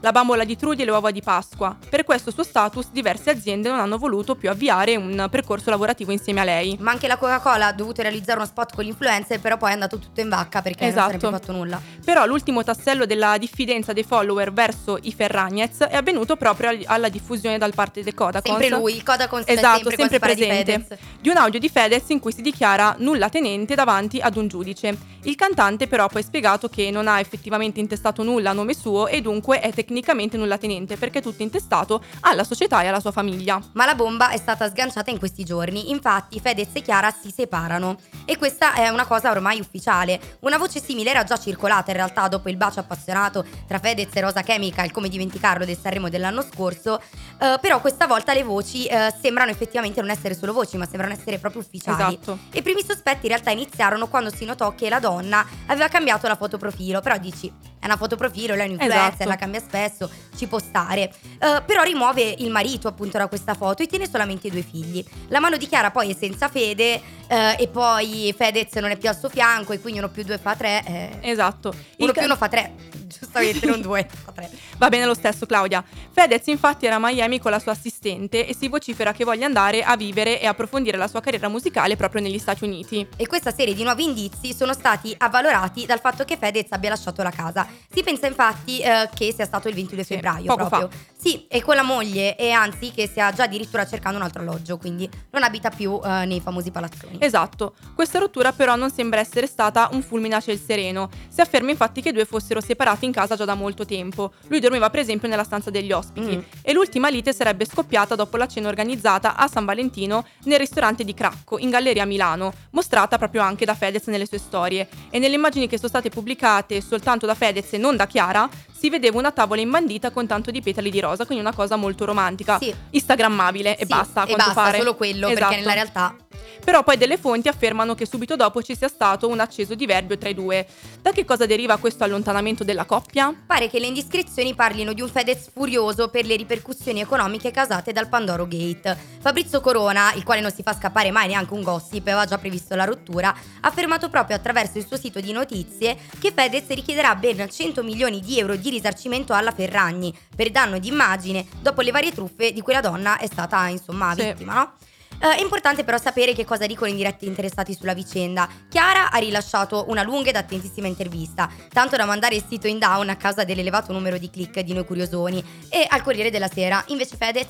la 0.00 0.12
bambola 0.12 0.44
di 0.44 0.56
Trudi 0.56 0.82
e 0.82 0.84
le 0.84 0.90
uova 0.90 1.10
di 1.10 1.22
Pasqua. 1.22 1.76
Per 1.88 2.04
questo 2.04 2.30
suo 2.30 2.42
status, 2.42 2.88
diverse 2.90 3.30
aziende 3.30 3.68
non 3.68 3.78
hanno 3.78 3.98
voluto 3.98 4.34
più 4.34 4.48
avviare 4.50 4.96
un 4.96 5.26
percorso 5.30 5.70
lavorativo 5.70 6.12
insieme 6.12 6.40
a 6.40 6.44
lei. 6.44 6.76
Ma 6.80 6.90
anche 6.90 7.06
la 7.06 7.16
Coca-Cola 7.16 7.66
ha 7.66 7.72
dovuto 7.72 8.02
realizzare 8.02 8.38
uno 8.38 8.46
spot 8.46 8.74
con 8.74 8.84
l'influencer, 8.84 9.40
però 9.40 9.56
poi 9.56 9.70
è 9.70 9.72
andato 9.72 9.98
tutto 9.98 10.20
in 10.20 10.28
vacca 10.28 10.62
perché 10.62 10.84
non 10.84 10.90
Esatto. 10.92 11.06
sarebbe 11.18 11.30
fatto 11.30 11.52
nulla. 11.52 11.80
Però 12.04 12.24
l'ultimo 12.26 12.62
tassello 12.62 13.06
della 13.06 13.36
diffidenza 13.38 13.92
dei 13.92 14.04
follower 14.04 14.52
verso 14.52 14.98
i 15.02 15.12
Ferragnez 15.12 15.80
è 15.80 15.96
avvenuto 15.96 16.36
proprio 16.36 16.70
al- 16.70 16.82
alla 16.86 17.08
diffusione 17.08 17.58
da 17.58 17.68
parte 17.74 18.02
del 18.02 18.14
Codacons. 18.14 18.58
Sempre 18.58 18.76
lui, 18.78 18.94
il 18.96 19.02
Codacons 19.02 19.44
Esatto, 19.46 19.90
sempre, 19.90 19.96
sempre, 20.08 20.34
di 20.34 20.38
presente. 20.38 20.72
Fedez. 20.86 20.98
Di 21.20 21.28
un 21.28 21.36
audio 21.36 21.58
di 21.58 21.68
Fedez 21.68 22.08
in 22.08 22.18
cui 22.20 22.32
si 22.32 22.40
dichiara 22.42 22.94
nulla 22.98 23.28
tenente 23.28 23.74
davanti 23.74 24.18
ad 24.20 24.36
un 24.36 24.48
giudice. 24.48 24.96
Il 25.24 25.34
cantante 25.34 25.86
però 25.88 26.04
ha 26.04 26.08
poi 26.08 26.22
spiegato 26.22 26.68
che 26.68 26.90
non 26.90 27.08
ha 27.08 27.20
effettivamente 27.20 27.80
intestato 27.80 28.22
nulla 28.22 28.50
a 28.50 28.52
nome 28.52 28.72
suo 28.74 28.87
e 29.06 29.20
dunque 29.20 29.60
è 29.60 29.72
tecnicamente 29.72 30.36
nulla 30.36 30.58
tenente 30.58 30.96
perché 30.96 31.18
è 31.18 31.22
tutto 31.22 31.42
intestato 31.42 32.02
alla 32.20 32.44
società 32.44 32.82
e 32.82 32.86
alla 32.86 33.00
sua 33.00 33.12
famiglia. 33.12 33.60
Ma 33.72 33.84
la 33.84 33.94
bomba 33.94 34.30
è 34.30 34.36
stata 34.36 34.68
sganciata 34.68 35.10
in 35.10 35.18
questi 35.18 35.44
giorni, 35.44 35.90
infatti 35.90 36.40
Fedez 36.40 36.68
e 36.72 36.82
Chiara 36.82 37.10
si 37.10 37.30
separano 37.30 37.98
e 38.24 38.36
questa 38.36 38.74
è 38.74 38.88
una 38.88 39.06
cosa 39.06 39.30
ormai 39.30 39.60
ufficiale. 39.60 40.38
Una 40.40 40.58
voce 40.58 40.80
simile 40.80 41.10
era 41.10 41.24
già 41.24 41.38
circolata 41.38 41.90
in 41.90 41.96
realtà 41.96 42.28
dopo 42.28 42.48
il 42.48 42.56
bacio 42.56 42.80
appassionato 42.80 43.44
tra 43.66 43.78
Fedez 43.78 44.14
e 44.14 44.20
Rosa 44.20 44.42
Chemical, 44.42 44.90
come 44.90 45.08
dimenticarlo 45.08 45.64
del 45.64 45.78
Sanremo 45.78 46.08
dell'anno 46.08 46.42
scorso, 46.42 47.00
eh, 47.40 47.58
però 47.60 47.80
questa 47.80 48.06
volta 48.06 48.32
le 48.32 48.42
voci 48.42 48.86
eh, 48.86 49.12
sembrano 49.20 49.50
effettivamente 49.50 50.00
non 50.00 50.10
essere 50.10 50.34
solo 50.34 50.52
voci, 50.52 50.76
ma 50.76 50.86
sembrano 50.86 51.12
essere 51.12 51.38
proprio 51.38 51.62
ufficiali. 51.62 52.18
Esatto. 52.20 52.38
E 52.50 52.58
i 52.58 52.62
primi 52.62 52.82
sospetti 52.82 53.26
in 53.26 53.28
realtà 53.28 53.50
iniziarono 53.50 54.08
quando 54.08 54.34
si 54.34 54.44
notò 54.44 54.74
che 54.74 54.88
la 54.88 55.00
donna 55.00 55.46
aveva 55.66 55.88
cambiato 55.88 56.26
la 56.26 56.36
foto 56.36 56.58
profilo, 56.58 57.00
però 57.00 57.16
dici 57.18 57.52
è 57.78 57.84
una 57.84 57.96
foto 57.96 58.16
profilo, 58.16 58.54
lei 58.54 58.74
è 58.76 58.77
influencer, 58.84 59.12
Esatto. 59.14 59.28
la 59.28 59.36
cambia 59.36 59.60
spesso, 59.60 60.10
ci 60.36 60.46
può 60.46 60.58
stare. 60.58 61.12
Eh, 61.38 61.62
però 61.64 61.82
rimuove 61.82 62.34
il 62.38 62.50
marito 62.50 62.88
appunto 62.88 63.18
da 63.18 63.26
questa 63.28 63.54
foto 63.54 63.82
e 63.82 63.86
tiene 63.86 64.08
solamente 64.08 64.46
i 64.46 64.50
due 64.50 64.62
figli. 64.62 65.04
La 65.28 65.40
mano 65.40 65.56
di 65.56 65.66
Chiara 65.66 65.90
poi 65.90 66.10
è 66.10 66.16
senza 66.18 66.48
fede 66.48 67.00
eh, 67.28 67.56
e 67.58 67.68
poi 67.68 68.34
Fedez 68.36 68.72
non 68.76 68.90
è 68.90 68.96
più 68.96 69.08
al 69.08 69.18
suo 69.18 69.28
fianco 69.28 69.72
e 69.72 69.80
quindi 69.80 69.98
uno 69.98 70.08
più 70.08 70.22
due 70.24 70.38
fa 70.38 70.54
tre. 70.56 70.82
eh, 70.86 71.18
Esatto. 71.22 71.68
uno 71.70 71.78
Il 71.96 72.04
più 72.12 72.20
ca- 72.20 72.24
uno 72.24 72.36
fa 72.36 72.48
tre, 72.48 72.72
giustamente 73.06 73.66
non 73.66 73.80
due, 73.80 74.06
fa 74.24 74.32
tre. 74.32 74.50
Va 74.78 74.88
bene 74.88 75.04
lo 75.06 75.14
stesso 75.14 75.44
Claudia. 75.46 75.84
Fedez 76.12 76.46
infatti 76.46 76.86
era 76.86 76.96
a 76.96 76.98
Miami 77.00 77.38
con 77.40 77.50
la 77.50 77.58
sua 77.58 77.72
assistente 77.72 78.46
e 78.46 78.54
si 78.54 78.68
vocifera 78.68 79.12
che 79.12 79.24
voglia 79.24 79.46
andare 79.46 79.82
a 79.82 79.96
vivere 79.96 80.40
e 80.40 80.46
approfondire 80.46 80.96
la 80.96 81.08
sua 81.08 81.20
carriera 81.20 81.48
musicale 81.48 81.96
proprio 81.96 82.20
negli 82.22 82.38
Stati 82.38 82.64
Uniti. 82.64 83.06
E 83.16 83.26
questa 83.26 83.52
serie 83.52 83.74
di 83.74 83.82
nuovi 83.82 84.04
indizi 84.04 84.54
sono 84.54 84.72
stati 84.72 85.14
avvalorati 85.18 85.84
dal 85.86 86.00
fatto 86.00 86.24
che 86.24 86.36
Fedez 86.36 86.66
abbia 86.70 86.90
lasciato 86.90 87.22
la 87.22 87.30
casa. 87.30 87.66
Si 87.92 88.02
pensa 88.02 88.26
infatti 88.26 88.67
eh, 88.76 89.08
che 89.14 89.32
sia 89.32 89.44
stato 89.44 89.68
il 89.68 89.74
22 89.74 90.04
Sì, 90.04 90.14
febbraio 90.14 90.54
proprio. 90.54 90.88
Sì, 91.20 91.46
e 91.48 91.62
con 91.62 91.74
la 91.74 91.82
moglie 91.82 92.36
e 92.36 92.52
anzi 92.52 92.92
che 92.92 93.08
stia 93.08 93.32
già 93.32 93.42
addirittura 93.42 93.84
cercando 93.84 94.18
un 94.18 94.22
altro 94.24 94.40
alloggio, 94.42 94.78
quindi 94.78 95.08
non 95.32 95.42
abita 95.42 95.68
più 95.68 96.00
eh, 96.04 96.24
nei 96.26 96.40
famosi 96.40 96.70
palazzoni. 96.70 97.16
Esatto, 97.18 97.74
questa 97.96 98.20
rottura 98.20 98.52
però 98.52 98.76
non 98.76 98.90
sembra 98.92 99.18
essere 99.18 99.48
stata 99.48 99.88
un 99.92 100.02
fulmine 100.02 100.36
a 100.36 100.40
ciel 100.40 100.60
sereno. 100.60 101.10
Si 101.28 101.40
afferma 101.40 101.70
infatti 101.70 102.02
che 102.02 102.10
i 102.10 102.12
due 102.12 102.24
fossero 102.24 102.60
separati 102.60 103.04
in 103.04 103.10
casa 103.12 103.34
già 103.34 103.44
da 103.44 103.54
molto 103.54 103.84
tempo. 103.84 104.32
Lui 104.46 104.60
dormiva 104.60 104.90
per 104.90 105.00
esempio 105.00 105.26
nella 105.28 105.42
stanza 105.44 105.70
degli 105.70 105.90
ospiti 105.90 106.36
Mm. 106.36 106.40
e 106.62 106.72
l'ultima 106.72 107.08
lite 107.08 107.32
sarebbe 107.32 107.64
scoppiata 107.64 108.14
dopo 108.14 108.36
la 108.36 108.46
cena 108.46 108.68
organizzata 108.68 109.34
a 109.36 109.48
San 109.48 109.64
Valentino 109.64 110.24
nel 110.44 110.58
ristorante 110.58 111.04
di 111.04 111.14
Cracco 111.14 111.58
in 111.58 111.70
Galleria 111.70 112.04
Milano, 112.06 112.52
mostrata 112.70 113.18
proprio 113.18 113.42
anche 113.42 113.64
da 113.64 113.74
Fedez 113.74 114.06
nelle 114.06 114.26
sue 114.26 114.38
storie. 114.38 114.88
E 115.10 115.18
nelle 115.18 115.34
immagini 115.34 115.66
che 115.66 115.76
sono 115.76 115.88
state 115.88 116.10
pubblicate 116.10 116.80
soltanto 116.80 117.26
da 117.26 117.34
Fedez 117.34 117.72
e 117.72 117.78
non 117.78 117.96
da 117.96 118.06
Chiara, 118.06 118.48
si 118.78 118.90
vedeva 118.90 119.18
una 119.18 119.32
tavola 119.32 119.60
imbandita 119.60 120.10
con 120.10 120.26
tanto 120.26 120.50
di 120.52 120.62
petali 120.62 120.90
di 120.90 121.00
rosa, 121.00 121.24
quindi 121.26 121.42
una 121.44 121.54
cosa 121.54 121.74
molto 121.76 122.04
romantica, 122.04 122.58
Sì. 122.60 122.72
instagrammabile 122.90 123.76
e 123.76 123.80
Sì, 123.80 123.86
basta 123.86 124.22
a 124.22 124.28
e 124.28 124.36
basta, 124.36 124.52
pare. 124.52 124.78
solo 124.78 124.94
quello, 124.94 125.26
Esatto. 125.28 125.38
perché 125.46 125.56
nella 125.56 125.72
realtà 125.72 126.16
Però 126.64 126.82
poi 126.82 126.96
delle 126.98 127.16
fonti 127.16 127.48
affermano 127.48 127.94
che 127.94 128.04
subito 128.06 128.36
dopo 128.36 128.62
ci 128.62 128.76
sia 128.76 128.88
stato 128.88 129.26
un 129.28 129.40
acceso 129.40 129.74
diverbio 129.74 130.18
tra 130.18 130.28
i 130.28 130.34
due. 130.34 130.66
Da 131.00 131.12
che 131.12 131.24
cosa 131.24 131.46
deriva 131.46 131.78
questo 131.78 132.04
allontanamento 132.04 132.62
della 132.62 132.84
coppia? 132.84 133.34
pare 133.46 133.68
che 133.70 133.78
le 133.78 133.86
indiscrezioni 133.86 134.54
parlino 134.54 134.92
di 134.92 135.00
un 135.00 135.08
Fedez 135.08 135.50
furioso 135.52 136.08
per 136.08 136.26
le 136.26 136.36
ripercussioni 136.36 137.00
economiche 137.00 137.50
causate 137.50 137.92
dal 137.92 138.08
Pandoro 138.08 138.46
Gate. 138.46 138.96
Fabrizio 139.20 139.60
Corona, 139.60 140.12
il 140.14 140.24
quale 140.24 140.40
non 140.40 140.52
si 140.52 140.62
fa 140.62 140.74
scappare 140.74 141.10
mai 141.10 141.28
neanche 141.28 141.54
un 141.54 141.62
gossip 141.62 142.06
e 142.06 142.10
aveva 142.10 142.26
già 142.26 142.38
previsto 142.38 142.74
la 142.74 142.84
rottura, 142.84 143.28
ha 143.30 143.68
affermato 143.68 144.08
proprio 144.10 144.36
attraverso 144.36 144.78
il 144.78 144.86
suo 144.86 144.96
sito 144.98 145.20
di 145.20 145.32
notizie 145.32 145.96
che 146.18 146.32
Fedez 146.34 146.66
richiederà 146.68 147.14
ben 147.14 147.48
100 147.48 147.82
milioni 147.82 148.20
di 148.20 148.38
euro 148.38 148.56
di 148.56 148.67
risarcimento 148.70 149.32
alla 149.32 149.52
Ferragni 149.52 150.16
per 150.34 150.50
danno 150.50 150.78
di 150.78 150.88
immagine 150.88 151.46
dopo 151.60 151.80
le 151.80 151.90
varie 151.90 152.12
truffe 152.12 152.52
di 152.52 152.60
cui 152.60 152.72
la 152.72 152.80
donna 152.80 153.18
è 153.18 153.26
stata 153.26 153.66
insomma 153.68 154.14
Sì. 154.14 154.24
vittima, 154.24 154.54
no? 154.54 154.72
Eh, 155.20 155.36
è 155.36 155.40
importante 155.40 155.82
però 155.82 155.98
sapere 155.98 156.32
che 156.32 156.44
cosa 156.44 156.66
dicono 156.66 156.90
i 156.92 156.94
diretti 156.94 157.26
interessati 157.26 157.74
sulla 157.74 157.92
vicenda. 157.92 158.48
Chiara 158.68 159.10
ha 159.10 159.18
rilasciato 159.18 159.86
una 159.88 160.04
lunga 160.04 160.28
ed 160.28 160.36
attentissima 160.36 160.86
intervista, 160.86 161.50
tanto 161.72 161.96
da 161.96 162.04
mandare 162.04 162.36
il 162.36 162.44
sito 162.48 162.68
in 162.68 162.78
down 162.78 163.08
a 163.08 163.16
causa 163.16 163.42
dell'elevato 163.42 163.92
numero 163.92 164.16
di 164.16 164.30
click 164.30 164.60
di 164.60 164.72
noi 164.72 164.84
curiosoni 164.84 165.42
e 165.68 165.84
al 165.88 166.02
Corriere 166.02 166.30
della 166.30 166.48
Sera. 166.48 166.84
Invece 166.88 167.16
Fedez? 167.16 167.48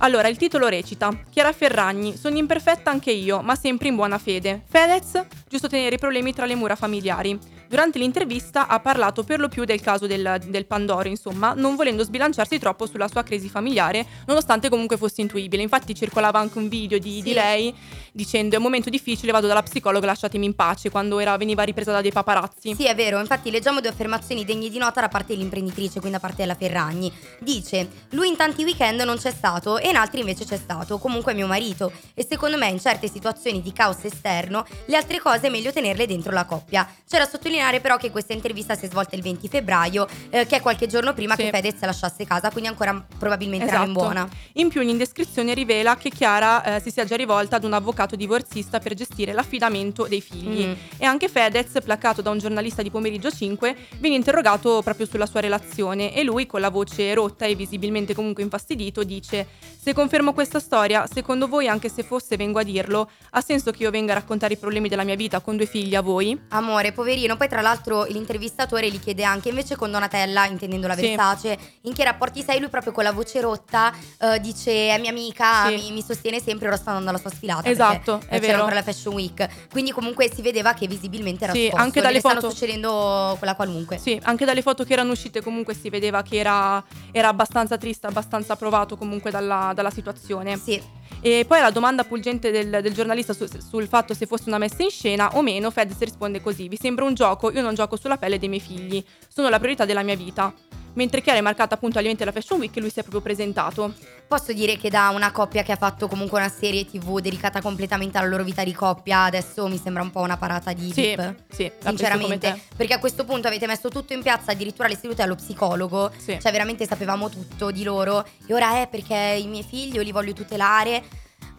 Allora, 0.00 0.28
il 0.28 0.36
titolo 0.36 0.68
recita: 0.68 1.10
Chiara 1.28 1.52
Ferragni, 1.52 2.16
sono 2.16 2.36
imperfetta 2.36 2.90
anche 2.90 3.10
io, 3.10 3.40
ma 3.40 3.56
sempre 3.56 3.88
in 3.88 3.96
buona 3.96 4.18
fede. 4.18 4.62
Fedez, 4.68 5.20
giusto 5.48 5.66
tenere 5.66 5.96
i 5.96 5.98
problemi 5.98 6.32
tra 6.32 6.46
le 6.46 6.54
mura 6.54 6.76
familiari. 6.76 7.36
Durante 7.68 7.98
l'intervista 7.98 8.66
ha 8.66 8.80
parlato 8.80 9.24
per 9.24 9.40
lo 9.40 9.48
più 9.48 9.66
del 9.66 9.82
caso 9.82 10.06
del, 10.06 10.40
del 10.46 10.64
Pandoro, 10.64 11.06
insomma, 11.06 11.52
non 11.54 11.76
volendo 11.76 12.02
sbilanciarsi 12.02 12.58
troppo 12.58 12.86
sulla 12.86 13.08
sua 13.08 13.22
crisi 13.22 13.50
familiare, 13.50 14.06
nonostante 14.26 14.70
comunque 14.70 14.96
fosse 14.96 15.20
intuibile. 15.20 15.60
Infatti 15.60 15.94
circolava 15.94 16.38
anche 16.38 16.56
un 16.56 16.70
video 16.70 16.98
di, 16.98 17.20
di 17.20 17.28
Sì. 17.28 17.34
lei 17.34 17.74
dicendo 18.12 18.54
è 18.54 18.56
un 18.56 18.64
momento 18.64 18.88
difficile, 18.88 19.32
vado 19.32 19.46
dalla 19.46 19.62
psicologa, 19.62 20.06
lasciatemi 20.06 20.46
in 20.46 20.54
pace, 20.54 20.88
quando 20.90 21.18
era- 21.18 21.36
veniva 21.36 21.62
ripresa 21.62 21.92
da 21.92 22.00
dei 22.00 22.10
paparazzi. 22.10 22.74
Sì, 22.74 22.86
è 22.86 22.94
vero, 22.94 23.20
infatti 23.20 23.50
leggiamo 23.50 23.80
due 23.80 23.90
affermazioni 23.90 24.46
degne 24.46 24.70
di 24.70 24.78
nota 24.78 25.02
da 25.02 25.08
parte 25.08 25.34
dell'imprenditrice, 25.34 26.00
quindi 26.00 26.12
da 26.12 26.20
parte 26.20 26.40
della 26.40 26.54
Ferragni. 26.54 27.12
Dice, 27.38 27.86
lui 28.12 28.28
in 28.28 28.36
tanti 28.36 28.64
weekend 28.64 29.02
non 29.02 29.18
c'è 29.18 29.30
stato 29.30 29.76
e 29.76 29.90
in 29.90 29.96
altri 29.96 30.20
invece 30.20 30.46
c'è 30.46 30.56
stato, 30.56 30.96
comunque 30.96 31.32
è 31.32 31.34
mio 31.34 31.46
marito. 31.46 31.92
E 32.14 32.26
secondo 32.26 32.56
me 32.56 32.68
in 32.68 32.80
certe 32.80 33.08
situazioni 33.08 33.60
di 33.60 33.72
caos 33.74 34.02
esterno, 34.04 34.64
le 34.86 34.96
altre 34.96 35.20
cose 35.20 35.48
è 35.48 35.50
meglio 35.50 35.70
tenerle 35.70 36.06
dentro 36.06 36.32
la 36.32 36.46
coppia. 36.46 36.88
C'era 37.06 37.26
sottolineato 37.26 37.56
sottolineare 37.58 37.80
però 37.80 37.96
che 37.96 38.10
questa 38.10 38.32
intervista 38.32 38.74
si 38.76 38.86
è 38.86 38.88
svolta 38.88 39.16
il 39.16 39.22
20 39.22 39.48
febbraio, 39.48 40.06
eh, 40.30 40.46
che 40.46 40.56
è 40.56 40.60
qualche 40.60 40.86
giorno 40.86 41.12
prima 41.12 41.34
Sì. 41.34 41.42
che 41.42 41.50
Fedez 41.50 41.80
lasciasse 41.80 42.24
casa, 42.24 42.50
quindi 42.50 42.68
ancora 42.68 43.04
probabilmente 43.18 43.66
era 43.66 43.78
in 43.78 43.82
Esatto. 43.90 43.98
buona. 44.00 44.28
In 44.54 44.68
più 44.68 44.80
l'indescrizione 44.80 45.54
rivela 45.54 45.96
che 45.96 46.10
Chiara 46.10 46.76
eh, 46.76 46.80
si 46.80 46.90
sia 46.90 47.04
già 47.04 47.16
rivolta 47.16 47.56
ad 47.56 47.64
un 47.64 47.72
avvocato 47.72 48.16
divorzista 48.16 48.78
per 48.78 48.94
gestire 48.94 49.32
l'affidamento 49.32 50.06
dei 50.08 50.20
figli. 50.20 50.66
Mm. 50.66 50.72
E 50.98 51.04
anche 51.04 51.28
Fedez, 51.28 51.78
placato 51.82 52.22
da 52.22 52.30
un 52.30 52.38
giornalista 52.38 52.82
di 52.82 52.90
pomeriggio 52.90 53.30
5, 53.30 53.76
viene 53.98 54.16
interrogato 54.16 54.80
proprio 54.82 55.06
sulla 55.06 55.26
sua 55.26 55.40
relazione 55.40 56.14
e 56.14 56.22
lui, 56.22 56.46
con 56.46 56.60
la 56.60 56.70
voce 56.70 57.12
rotta 57.14 57.44
e 57.44 57.54
visibilmente 57.54 58.14
comunque 58.14 58.42
infastidito, 58.42 59.02
dice: 59.02 59.46
Se 59.80 59.92
confermo 59.92 60.32
questa 60.32 60.60
storia, 60.60 61.06
secondo 61.12 61.48
voi, 61.48 61.68
anche 61.68 61.88
se 61.88 62.02
fosse 62.02 62.36
vengo 62.36 62.58
a 62.58 62.62
dirlo, 62.62 63.10
ha 63.30 63.40
senso 63.40 63.70
che 63.70 63.82
io 63.82 63.90
venga 63.90 64.12
a 64.12 64.16
raccontare 64.16 64.54
i 64.54 64.56
problemi 64.56 64.88
della 64.88 65.04
mia 65.04 65.16
vita 65.16 65.40
con 65.40 65.56
due 65.56 65.66
figli 65.66 65.94
a 65.94 66.00
voi? 66.00 66.38
Amore, 66.50 66.92
poverino. 66.92 67.36
Poi, 67.36 67.47
tra 67.48 67.60
l'altro, 67.60 68.04
l'intervistatore 68.04 68.88
gli 68.90 69.00
chiede 69.00 69.24
anche 69.24 69.48
invece 69.48 69.74
con 69.74 69.90
Donatella, 69.90 70.46
intendendo 70.46 70.86
la 70.86 70.94
Sì. 70.94 71.00
Versace, 71.08 71.58
in 71.82 71.92
che 71.94 72.04
rapporti 72.04 72.42
sei? 72.42 72.60
Lui, 72.60 72.68
proprio 72.68 72.92
con 72.92 73.02
la 73.04 73.12
voce 73.12 73.40
rotta, 73.40 73.92
eh, 74.20 74.38
dice: 74.40 74.90
È 74.94 74.98
mia 74.98 75.10
amica, 75.10 75.66
Sì. 75.68 75.74
mi, 75.74 75.92
mi 75.92 76.02
sostiene 76.02 76.40
sempre. 76.40 76.68
Ora 76.68 76.76
sta 76.76 76.90
andando 76.90 77.10
alla 77.10 77.18
sua 77.18 77.30
sfilata. 77.30 77.68
Esatto, 77.68 78.20
è 78.28 78.36
eh, 78.36 78.38
C'era 78.38 78.40
vero. 78.40 78.58
ancora 78.58 78.74
la 78.76 78.82
Fashion 78.82 79.14
Week. 79.14 79.48
Quindi, 79.70 79.90
comunque, 79.90 80.30
si 80.32 80.42
vedeva 80.42 80.72
che 80.74 80.86
visibilmente 80.86 81.44
era 81.44 81.52
Sì, 81.52 81.66
scosso. 81.68 81.82
anche 81.82 82.00
dalle 82.00 82.16
Gli 82.16 82.20
stanno 82.20 82.40
foto- 82.40 82.50
succedendo 82.52 83.34
quella 83.38 83.54
qualunque. 83.56 83.98
Sì, 83.98 84.18
anche 84.24 84.44
dalle 84.44 84.62
foto 84.62 84.84
che 84.84 84.92
erano 84.92 85.12
uscite 85.12 85.42
comunque 85.42 85.74
si 85.74 85.88
vedeva 85.90 86.22
che 86.22 86.36
era, 86.36 86.82
era 87.10 87.28
abbastanza 87.28 87.76
triste, 87.78 88.06
abbastanza 88.06 88.54
provato 88.56 88.96
comunque 88.96 89.30
dalla, 89.30 89.72
dalla 89.74 89.90
situazione. 89.90 90.56
Sì. 90.56 90.80
E 91.20 91.44
poi 91.48 91.58
alla 91.58 91.70
domanda 91.70 92.04
pulgente 92.04 92.50
del, 92.50 92.80
del 92.80 92.92
giornalista 92.94 93.32
su- 93.32 93.48
sul 93.58 93.88
fatto 93.88 94.14
se 94.14 94.26
fosse 94.26 94.44
una 94.46 94.58
messa 94.58 94.82
in 94.82 94.90
scena 94.90 95.36
o 95.36 95.42
meno, 95.42 95.70
Fedez 95.70 95.98
risponde 95.98 96.40
così: 96.40 96.68
Vi 96.68 96.78
sembra 96.80 97.04
un 97.04 97.14
gioco? 97.14 97.50
Io 97.50 97.60
non 97.60 97.74
gioco 97.74 97.96
sulla 97.96 98.16
pelle 98.16 98.38
dei 98.38 98.48
miei 98.48 98.60
figli, 98.60 99.02
sono 99.28 99.48
la 99.48 99.58
priorità 99.58 99.84
della 99.84 100.02
mia 100.02 100.16
vita. 100.16 100.52
Mentre 100.94 101.20
Chiara 101.20 101.38
è 101.38 101.42
marcata 101.42 101.74
appunto 101.76 101.98
all'evento 101.98 102.24
della 102.24 102.34
Fashion 102.38 102.58
Week, 102.58 102.74
lui 102.76 102.90
si 102.90 102.98
è 102.98 103.02
proprio 103.02 103.20
presentato. 103.20 103.94
Posso 104.26 104.52
dire 104.52 104.76
che 104.76 104.90
da 104.90 105.10
una 105.10 105.30
coppia 105.30 105.62
che 105.62 105.70
ha 105.72 105.76
fatto 105.76 106.08
comunque 106.08 106.38
una 106.38 106.48
serie 106.48 106.84
TV 106.84 107.20
dedicata 107.20 107.60
completamente 107.60 108.18
alla 108.18 108.26
loro 108.26 108.42
vita 108.42 108.64
di 108.64 108.72
coppia, 108.72 109.22
adesso 109.24 109.68
mi 109.68 109.78
sembra 109.78 110.02
un 110.02 110.10
po' 110.10 110.20
una 110.20 110.36
parata 110.36 110.72
di 110.72 110.90
Sì, 110.92 111.02
dip. 111.14 111.34
sì, 111.50 111.70
Sinceramente, 111.78 112.52
te. 112.52 112.60
perché 112.76 112.94
a 112.94 112.98
questo 112.98 113.24
punto 113.24 113.46
avete 113.46 113.66
messo 113.66 113.88
tutto 113.88 114.12
in 114.12 114.22
piazza, 114.22 114.50
addirittura 114.52 114.88
le 114.88 114.96
sedute 114.96 115.22
allo 115.22 115.36
psicologo, 115.36 116.10
Sì. 116.16 116.36
cioè 116.40 116.50
veramente 116.50 116.84
sapevamo 116.86 117.28
tutto 117.30 117.70
di 117.70 117.84
loro 117.84 118.24
e 118.46 118.52
ora 118.52 118.80
è 118.80 118.88
perché 118.88 119.14
i 119.40 119.46
miei 119.46 119.62
figli 119.64 119.94
io 119.94 120.02
li 120.02 120.12
voglio 120.12 120.32
tutelare. 120.32 121.02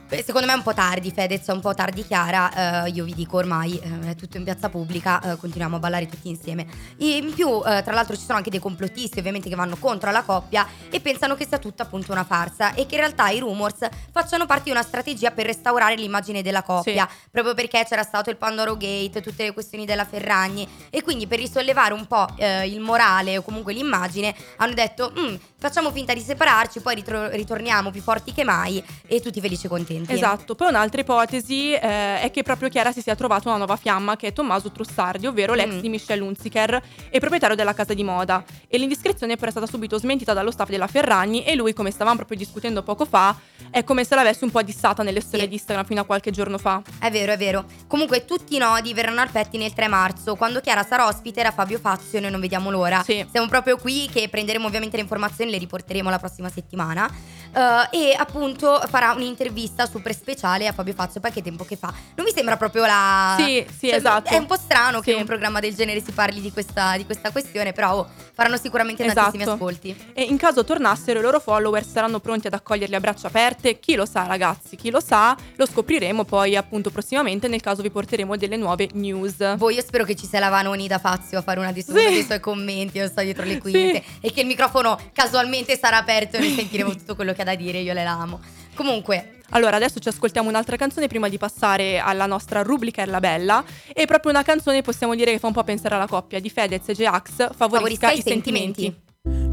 Secondo 0.09 0.47
me 0.47 0.53
è 0.53 0.55
un 0.57 0.63
po' 0.63 0.73
tardi 0.73 1.11
Fedez, 1.11 1.47
è 1.47 1.51
un 1.51 1.59
po' 1.59 1.73
tardi 1.75 2.05
Chiara, 2.05 2.85
eh, 2.85 2.89
io 2.89 3.03
vi 3.03 3.13
dico 3.13 3.37
ormai 3.37 3.79
eh, 3.79 4.09
è 4.09 4.15
tutto 4.15 4.37
in 4.37 4.43
piazza 4.43 4.67
pubblica, 4.67 5.21
eh, 5.21 5.37
continuiamo 5.37 5.75
a 5.75 5.79
ballare 5.79 6.07
tutti 6.07 6.29
insieme. 6.29 6.65
In 6.97 7.31
più, 7.33 7.61
eh, 7.63 7.83
tra 7.83 7.93
l'altro 7.93 8.15
ci 8.15 8.23
sono 8.23 8.37
anche 8.37 8.49
dei 8.49 8.59
complottisti 8.59 9.19
ovviamente 9.19 9.49
che 9.49 9.55
vanno 9.55 9.77
contro 9.77 10.09
la 10.09 10.23
coppia 10.23 10.67
e 10.89 10.99
pensano 10.99 11.35
che 11.35 11.45
sia 11.47 11.59
tutta 11.59 11.83
appunto 11.83 12.11
una 12.11 12.23
farsa 12.23 12.73
e 12.73 12.87
che 12.87 12.95
in 12.95 13.01
realtà 13.01 13.29
i 13.29 13.39
rumors 13.39 13.87
facciano 14.11 14.47
parte 14.47 14.65
di 14.65 14.71
una 14.71 14.81
strategia 14.81 15.29
per 15.29 15.45
restaurare 15.45 15.95
l'immagine 15.95 16.41
della 16.41 16.63
coppia, 16.63 17.07
proprio 17.29 17.53
perché 17.53 17.85
c'era 17.87 18.03
stato 18.03 18.31
il 18.31 18.37
Pandoro 18.37 18.75
Gate, 18.77 19.21
tutte 19.21 19.43
le 19.43 19.53
questioni 19.53 19.85
della 19.85 20.05
Ferragni. 20.05 20.67
E 20.89 21.03
quindi 21.03 21.27
per 21.27 21.37
risollevare 21.37 21.93
un 21.93 22.07
po' 22.07 22.27
eh, 22.37 22.67
il 22.67 22.79
morale 22.79 23.37
o 23.37 23.41
comunque 23.43 23.73
l'immagine 23.73 24.35
hanno 24.57 24.73
detto 24.73 25.13
"Mm, 25.17 25.35
facciamo 25.59 25.91
finta 25.91 26.13
di 26.13 26.21
separarci, 26.21 26.79
poi 26.79 26.95
ritro- 26.95 27.29
ritorniamo 27.29 27.91
più 27.91 28.01
forti 28.01 28.33
che 28.33 28.43
mai 28.43 28.83
e 29.05 29.19
tutti 29.21 29.39
felici 29.41 29.65
e 29.65 29.69
contenti. 29.69 30.11
Esatto, 30.13 30.55
poi 30.55 30.69
un'altra 30.69 31.01
ipotesi 31.01 31.73
eh, 31.73 32.21
è 32.21 32.31
che 32.31 32.43
proprio 32.43 32.69
Chiara 32.69 32.91
si 32.91 33.01
sia 33.01 33.15
trovata 33.15 33.49
una 33.49 33.57
nuova 33.57 33.75
fiamma 33.75 34.15
che 34.15 34.27
è 34.27 34.33
Tommaso 34.33 34.71
Trussardi, 34.71 35.27
ovvero 35.27 35.53
l'ex 35.53 35.67
Mm. 35.69 35.79
di 35.79 35.89
Michelle 35.89 36.23
Hunziker 36.23 36.81
e 37.09 37.19
proprietario 37.19 37.55
della 37.55 37.73
casa 37.73 37.93
di 37.93 38.03
moda. 38.03 38.43
E 38.67 38.77
l'indiscrezione 38.77 39.35
però 39.35 39.47
è 39.47 39.51
stata 39.51 39.67
subito 39.67 39.97
smentita 39.99 40.33
dallo 40.33 40.49
staff 40.51 40.69
della 40.69 40.87
Ferragni 40.87 41.43
e 41.43 41.53
lui, 41.55 41.73
come 41.73 41.91
stavamo 41.91 42.15
proprio 42.15 42.37
discutendo 42.37 42.81
poco 42.81 43.05
fa, 43.05 43.35
è 43.69 43.83
come 43.83 44.03
se 44.03 44.15
l'avesse 44.15 44.45
un 44.45 44.51
po' 44.51 44.61
dissata 44.63 45.03
nelle 45.03 45.19
storie 45.21 45.41
Sì. 45.41 45.47
di 45.49 45.53
Instagram 45.55 45.85
fino 45.85 46.01
a 46.01 46.05
qualche 46.05 46.31
giorno 46.31 46.57
fa. 46.57 46.81
È 46.99 47.11
vero, 47.11 47.33
è 47.33 47.37
vero. 47.37 47.65
Comunque 47.87 48.25
tutti 48.25 48.55
i 48.55 48.57
nodi 48.57 48.93
verranno 48.93 49.21
al 49.21 49.29
pettine 49.29 49.65
il 49.65 49.73
3 49.73 49.87
marzo, 49.87 50.35
quando 50.35 50.59
Chiara 50.61 50.83
sarà 50.83 51.05
ospite 51.07 51.43
da 51.43 51.51
Fabio 51.51 51.77
Fazio 51.79 52.17
e 52.17 52.21
noi 52.21 52.31
non 52.31 52.39
vediamo 52.39 52.71
l'ora. 52.71 53.03
Sì. 53.03 53.25
Siamo 53.29 53.47
proprio 53.47 53.77
qui 53.77 54.07
che 54.11 54.27
prenderemo 54.29 54.65
ovviamente 54.65 54.95
le 54.95 55.03
informazioni, 55.03 55.48
le 55.49 55.57
riporteremo 55.57 56.09
la 56.09 56.19
prossima 56.19 56.49
settimana. 56.49 57.09
Eh, 57.53 58.09
e 58.11 58.15
appunto 58.17 58.81
farà 58.87 59.13
un'intervista 59.13 59.85
super 59.87 60.13
speciale 60.13 60.67
a 60.67 60.71
Fabio 60.71 60.93
Fazio, 60.93 61.19
poi 61.19 61.31
che 61.31 61.41
tempo 61.41 61.63
che 61.65 61.75
fa. 61.75 61.93
Non 62.15 62.25
mi 62.25 62.31
sembra 62.33 62.57
proprio 62.57 62.85
la... 62.85 63.35
Sì, 63.37 63.65
sì, 63.77 63.87
Cioè, 63.87 63.97
esatto. 63.97 64.29
È 64.29 64.37
un 64.37 64.45
po' 64.45 64.55
strano 64.57 64.99
che 64.99 65.09
Sì. 65.11 65.15
in 65.15 65.21
un 65.21 65.25
programma 65.25 65.59
del 65.59 65.73
genere 65.75 66.01
si 66.03 66.11
parli 66.11 66.41
di 66.41 66.51
questa, 66.51 66.95
di 66.97 67.05
questa 67.05 67.31
questione, 67.31 67.71
però 67.73 67.95
oh, 67.97 68.07
faranno 68.33 68.57
sicuramente 68.57 69.03
tantissimi 69.05 69.43
Esatto. 69.43 69.55
ascolti. 69.57 70.11
E 70.13 70.23
in 70.23 70.37
caso 70.37 70.63
tornassero, 70.63 71.19
i 71.19 71.21
loro 71.21 71.39
follower 71.39 71.83
saranno 71.85 72.19
pronti 72.19 72.47
ad 72.47 72.53
accoglierli 72.53 72.95
a 72.95 72.99
braccia 72.99 73.27
aperte. 73.27 73.79
Chi 73.79 73.95
lo 73.95 74.05
sa, 74.05 74.25
ragazzi, 74.25 74.75
chi 74.75 74.89
lo 74.89 74.99
sa, 74.99 75.35
lo 75.55 75.65
scopriremo 75.65 76.23
poi 76.25 76.55
appunto 76.55 76.89
prossimamente. 76.89 77.47
Nel 77.47 77.61
caso 77.61 77.81
vi 77.81 77.89
porteremo 77.89 78.35
delle 78.37 78.55
nuove 78.57 78.89
news. 78.93 79.55
Boh, 79.55 79.69
io 79.69 79.81
spero 79.81 80.03
che 80.05 80.15
ci 80.15 80.25
sia 80.27 80.39
la 80.39 80.49
Vanoni 80.49 80.87
da 80.87 80.99
Fazio 80.99 81.39
a 81.39 81.41
fare 81.41 81.59
una 81.59 81.71
su- 81.73 81.81
Sì. 81.81 81.93
dei 81.93 82.23
suoi 82.23 82.39
commenti, 82.39 82.97
io 82.97 83.07
sto 83.07 83.21
dietro 83.21 83.43
le 83.45 83.57
quinte, 83.59 84.03
e 84.21 84.31
che 84.31 84.41
il 84.41 84.45
microfono 84.47 84.97
casualmente 85.13 85.77
sarà 85.77 85.97
aperto 85.97 86.37
e 86.37 86.39
noi 86.39 86.53
sentiremo 86.55 86.91
tutto 86.95 87.15
quello 87.15 87.33
che 87.33 87.38
ha 87.41 87.45
da 87.45 87.55
dire, 87.55 87.79
io 87.79 87.93
le 87.93 88.03
amo. 88.03 88.39
Comunque, 88.73 89.33
Allora, 89.51 89.77
adesso 89.77 89.99
ci 89.99 90.07
ascoltiamo 90.07 90.47
un'altra 90.47 90.75
canzone 90.75 91.07
prima 91.07 91.27
di 91.27 91.37
passare 91.37 91.97
alla 91.97 92.27
nostra 92.27 92.61
rubrica 92.61 93.01
Erla 93.01 93.19
Bella. 93.19 93.63
E 93.93 94.05
proprio 94.05 94.31
una 94.31 94.43
canzone 94.43 94.81
possiamo 94.81 95.15
dire 95.15 95.31
che 95.31 95.39
fa 95.39 95.47
un 95.47 95.53
po' 95.53 95.63
pensare 95.63 95.95
alla 95.95 96.07
coppia 96.07 96.39
di 96.39 96.49
Fedez 96.49 96.87
e 96.87 96.93
J-Ax, 96.93 97.55
favorisca, 97.55 98.11
i 98.11 98.21
sentimenti. 98.21 98.95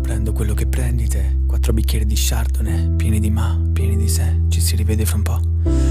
Prendo 0.03 0.33
quello 0.33 0.55
che 0.55 0.66
prendi 0.66 1.09
te, 1.09 1.38
quattro 1.46 1.72
bicchieri 1.72 2.05
di 2.05 2.14
chardonnay, 2.16 2.94
pieni 2.96 3.18
di 3.20 3.31
ma, 3.31 3.59
pieni 3.72 3.96
di 3.96 4.09
sé, 4.09 4.42
ci 4.51 4.61
si 4.61 4.77
rivede 4.77 5.05
fra 5.05 5.16
un 5.16 5.22
po'. 5.22 5.40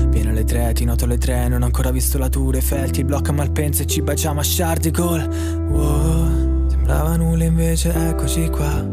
Viene 0.10 0.30
alle 0.30 0.46
tre, 0.46 0.72
ti 0.74 0.86
noto 0.86 1.06
alle 1.06 1.18
tre, 1.18 1.48
non 1.48 1.64
ho 1.64 1.66
ancora 1.66 1.92
visto 1.92 2.18
la 2.18 2.30
tour, 2.30 2.56
Felti 2.62 3.04
blocca 3.04 3.32
Malpensa 3.32 3.84
e 3.84 3.86
ci 3.88 4.02
baciamo 4.02 4.40
a 4.40 4.44
Shardy 4.44 4.92
Call. 4.92 5.28
Wow, 5.68 6.70
sembrava 6.70 7.18
nulla 7.18 7.44
invece 7.44 7.92
eccoci 7.94 8.48
qua, 8.50 8.86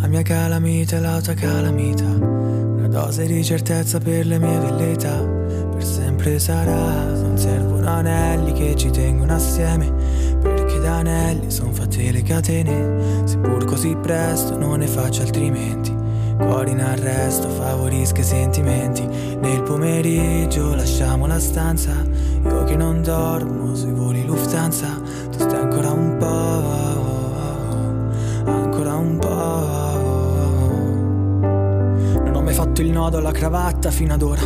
la 0.00 0.06
mia 0.06 0.22
calamita 0.22 0.96
e 0.96 1.00
la 1.00 1.20
tua 1.20 1.34
calamita, 1.34 2.04
una 2.04 2.88
dose 2.88 3.26
di 3.26 3.44
certezza 3.44 3.98
per 3.98 4.26
le 4.26 4.38
mie 4.38 4.58
velleità, 4.58 5.18
per 5.18 5.84
sempre 5.84 6.38
sarà, 6.38 7.04
non 7.04 7.36
servono 7.36 7.86
anelli 7.86 8.52
che 8.52 8.74
ci 8.76 8.90
tengono 8.90 9.34
assieme, 9.34 9.92
perché 10.40 10.78
da 10.80 10.98
anelli 10.98 11.50
son 11.50 11.72
fatte 11.74 12.10
le 12.10 12.22
catene, 12.22 13.26
seppur 13.26 13.66
così 13.66 13.94
presto 14.00 14.56
non 14.56 14.78
ne 14.78 14.86
faccio 14.86 15.20
altrimenti. 15.20 15.98
Cuori 16.38 16.70
in 16.70 16.80
arresto, 16.80 17.50
favorisca 17.50 18.20
i 18.20 18.24
sentimenti. 18.24 19.04
Nel 19.04 19.62
pomeriggio 19.62 20.74
lasciamo 20.74 21.26
la 21.26 21.38
stanza. 21.38 21.92
Io 22.42 22.64
che 22.64 22.76
non 22.76 23.02
dormo 23.02 23.74
sui 23.74 23.92
voli 23.92 24.24
Lufthansa. 24.24 24.88
Nodo 33.10 33.18
alla 33.18 33.32
cravatta 33.32 33.90
fino 33.90 34.14
ad 34.14 34.22
ora. 34.22 34.42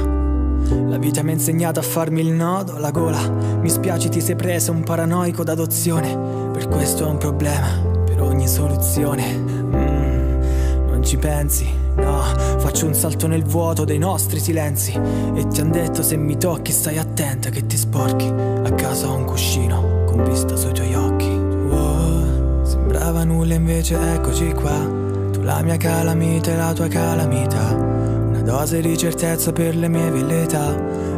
La 0.88 0.96
vita 0.96 1.22
mi 1.22 1.30
ha 1.30 1.34
insegnato 1.34 1.80
a 1.80 1.82
farmi 1.82 2.22
il 2.22 2.32
nodo 2.32 2.76
alla 2.76 2.90
gola. 2.90 3.20
Mi 3.60 3.68
spiace 3.68 4.08
ti 4.08 4.22
sei 4.22 4.36
preso 4.36 4.72
un 4.72 4.82
paranoico 4.82 5.44
d'adozione. 5.44 6.16
Per 6.50 6.68
questo 6.68 7.04
è 7.04 7.10
un 7.10 7.18
problema, 7.18 7.68
per 8.06 8.22
ogni 8.22 8.48
soluzione. 8.48 9.34
Mm, 9.36 10.86
non 10.88 11.02
ci 11.04 11.18
pensi, 11.18 11.68
no. 11.96 12.22
Faccio 12.56 12.86
un 12.86 12.94
salto 12.94 13.26
nel 13.26 13.44
vuoto 13.44 13.84
dei 13.84 13.98
nostri 13.98 14.40
silenzi. 14.40 14.98
E 15.34 15.46
ti 15.46 15.60
han 15.60 15.70
detto 15.70 16.02
se 16.02 16.16
mi 16.16 16.38
tocchi 16.38 16.72
stai 16.72 16.96
attenta 16.96 17.50
che 17.50 17.66
ti 17.66 17.76
sporchi. 17.76 18.26
A 18.26 18.72
casa 18.72 19.10
ho 19.10 19.14
un 19.14 19.26
cuscino 19.26 20.04
con 20.06 20.24
vista 20.24 20.56
sui 20.56 20.72
tuoi 20.72 20.94
occhi. 20.94 21.28
Wow, 21.28 22.64
sembrava 22.64 23.24
nulla 23.24 23.52
invece 23.52 24.14
eccoci 24.14 24.54
qua. 24.54 24.78
Tu 25.32 25.42
la 25.42 25.60
mia 25.60 25.76
calamita 25.76 26.50
e 26.50 26.56
la 26.56 26.72
tua 26.72 26.88
calamita. 26.88 28.03
Dose 28.44 28.82
di 28.82 28.96
certezza 28.96 29.52
per 29.52 29.74
le 29.74 29.88
mie 29.88 30.10
velleità. 30.10 30.74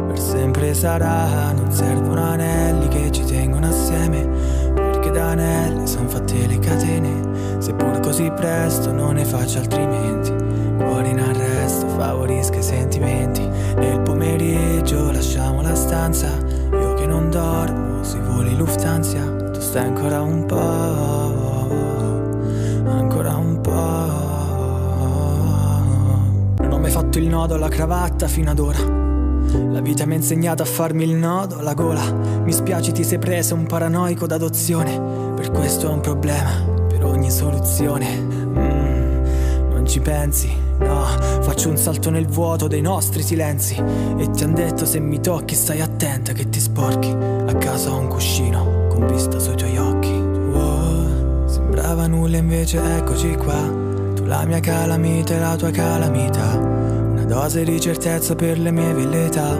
Per 0.07 0.17
sempre 0.17 0.73
sarà, 0.73 1.51
non 1.51 1.69
servono 1.69 2.21
anelli 2.21 2.87
che 2.87 3.11
ci 3.11 3.25
tengono 3.25 3.67
assieme. 3.67 4.25
Perché 4.73 5.11
da 5.11 5.31
anelli 5.31 5.85
son 5.85 6.07
fatte 6.07 6.47
le 6.47 6.57
catene. 6.59 7.59
Seppur 7.59 7.99
così 7.99 8.31
presto 8.33 8.93
non 8.93 9.15
ne 9.15 9.25
faccio 9.25 9.57
altrimenti. 9.59 10.31
Cuori 10.77 11.09
in 11.09 11.19
arresto, 11.19 11.87
favorisca 11.89 12.59
i 12.59 12.63
sentimenti. 12.63 13.45
Nel 13.75 13.99
pomeriggio 13.99 15.11
lasciamo 15.11 15.61
la 15.61 15.75
stanza. 15.75 16.29
Io 16.71 16.93
che 16.93 17.05
non 17.05 17.29
dormo 17.29 18.03
sui 18.03 18.21
voli 18.21 18.55
Lufthansa. 18.55 19.49
Tu 19.51 19.59
stai 19.59 19.85
ancora 19.85 20.21
un 20.21 20.45
po', 20.45 20.55
fatto 27.17 27.19
il 27.19 27.27
nodo 27.27 27.55
alla 27.55 27.67
cravatta 27.67 28.27
fino 28.27 28.51
ad 28.51 28.59
ora. 28.59 28.79
La 29.71 29.81
vita 29.81 30.05
mi 30.05 30.13
ha 30.13 30.17
insegnato 30.17 30.61
a 30.61 30.65
farmi 30.65 31.03
il 31.03 31.15
nodo 31.15 31.57
alla 31.57 31.73
gola. 31.73 32.03
Mi 32.43 32.51
spiace 32.51 32.91
ti 32.91 33.03
sei 33.03 33.17
preso 33.17 33.55
un 33.55 33.65
paranoico 33.65 34.27
d'adozione. 34.27 35.33
Per 35.35 35.51
questo 35.51 35.89
è 35.89 35.91
un 35.91 36.01
problema, 36.01 36.51
per 36.87 37.03
ogni 37.05 37.31
soluzione. 37.31 38.17
Mm, 38.17 39.71
non 39.71 39.85
ci 39.85 39.99
pensi, 39.99 40.49
no. 40.79 41.05
Faccio 41.41 41.69
un 41.69 41.77
salto 41.77 42.09
nel 42.09 42.27
vuoto 42.27 42.67
dei 42.67 42.81
nostri 42.81 43.23
silenzi. 43.23 43.75
E 44.17 44.29
ti 44.29 44.43
han 44.43 44.53
detto 44.53 44.85
se 44.85 44.99
mi 44.99 45.19
tocchi 45.19 45.55
stai 45.55 45.81
attenta 45.81 46.33
che 46.33 46.49
ti 46.49 46.59
sporchi. 46.59 47.09
A 47.09 47.53
casa 47.55 47.91
ho 47.91 47.99
un 47.99 48.07
cuscino 48.07 48.87
con 48.89 49.07
vista 49.07 49.39
sui 49.39 49.55
tuoi 49.55 49.77
occhi. 49.77 50.11
Wow, 50.11 51.47
sembrava 51.47 52.07
nulla 52.07 52.37
invece 52.37 52.79
eccoci 52.97 53.35
qua. 53.35 53.85
Tu 54.13 54.23
la 54.25 54.45
mia 54.45 54.59
calamita 54.59 55.33
e 55.33 55.39
la 55.39 55.55
tua 55.55 55.71
calamita. 55.71 56.86
Dose 57.27 57.65
di 57.65 57.77
certezza 57.79 58.35
per 58.35 58.57
le 58.57 58.71
mie 58.71 58.93
velleità. 58.93 59.53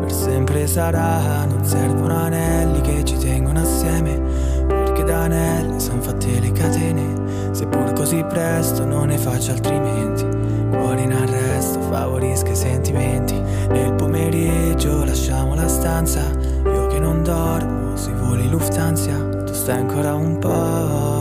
Per 0.00 0.10
sempre 0.10 0.66
sarà, 0.66 1.44
non 1.44 1.62
servono 1.62 2.14
anelli 2.16 2.80
che 2.80 3.04
ci 3.04 3.18
tengono 3.18 3.60
assieme. 3.60 4.18
Perché 4.66 5.04
da 5.04 5.24
anelli 5.24 5.78
son 5.78 6.00
fatte 6.00 6.40
le 6.40 6.50
catene. 6.52 7.52
Seppur 7.52 7.92
così 7.92 8.24
presto 8.26 8.86
non 8.86 9.08
ne 9.08 9.18
faccio 9.18 9.50
altrimenti. 9.50 10.24
Cuore 10.70 11.02
in 11.02 11.12
arresto, 11.12 11.80
favorisca 11.82 12.52
i 12.52 12.56
sentimenti. 12.56 13.38
Nel 13.68 13.92
pomeriggio 13.92 15.04
lasciamo 15.04 15.54
la 15.54 15.68
stanza. 15.68 16.22
Io 16.64 16.86
che 16.86 16.98
non 16.98 17.22
dormo 17.22 17.96
sui 17.96 18.14
voli 18.14 18.48
Lufthansa. 18.48 19.42
Tu 19.44 19.52
stai 19.52 19.78
ancora 19.78 20.14
un 20.14 20.38
po', 20.38 21.19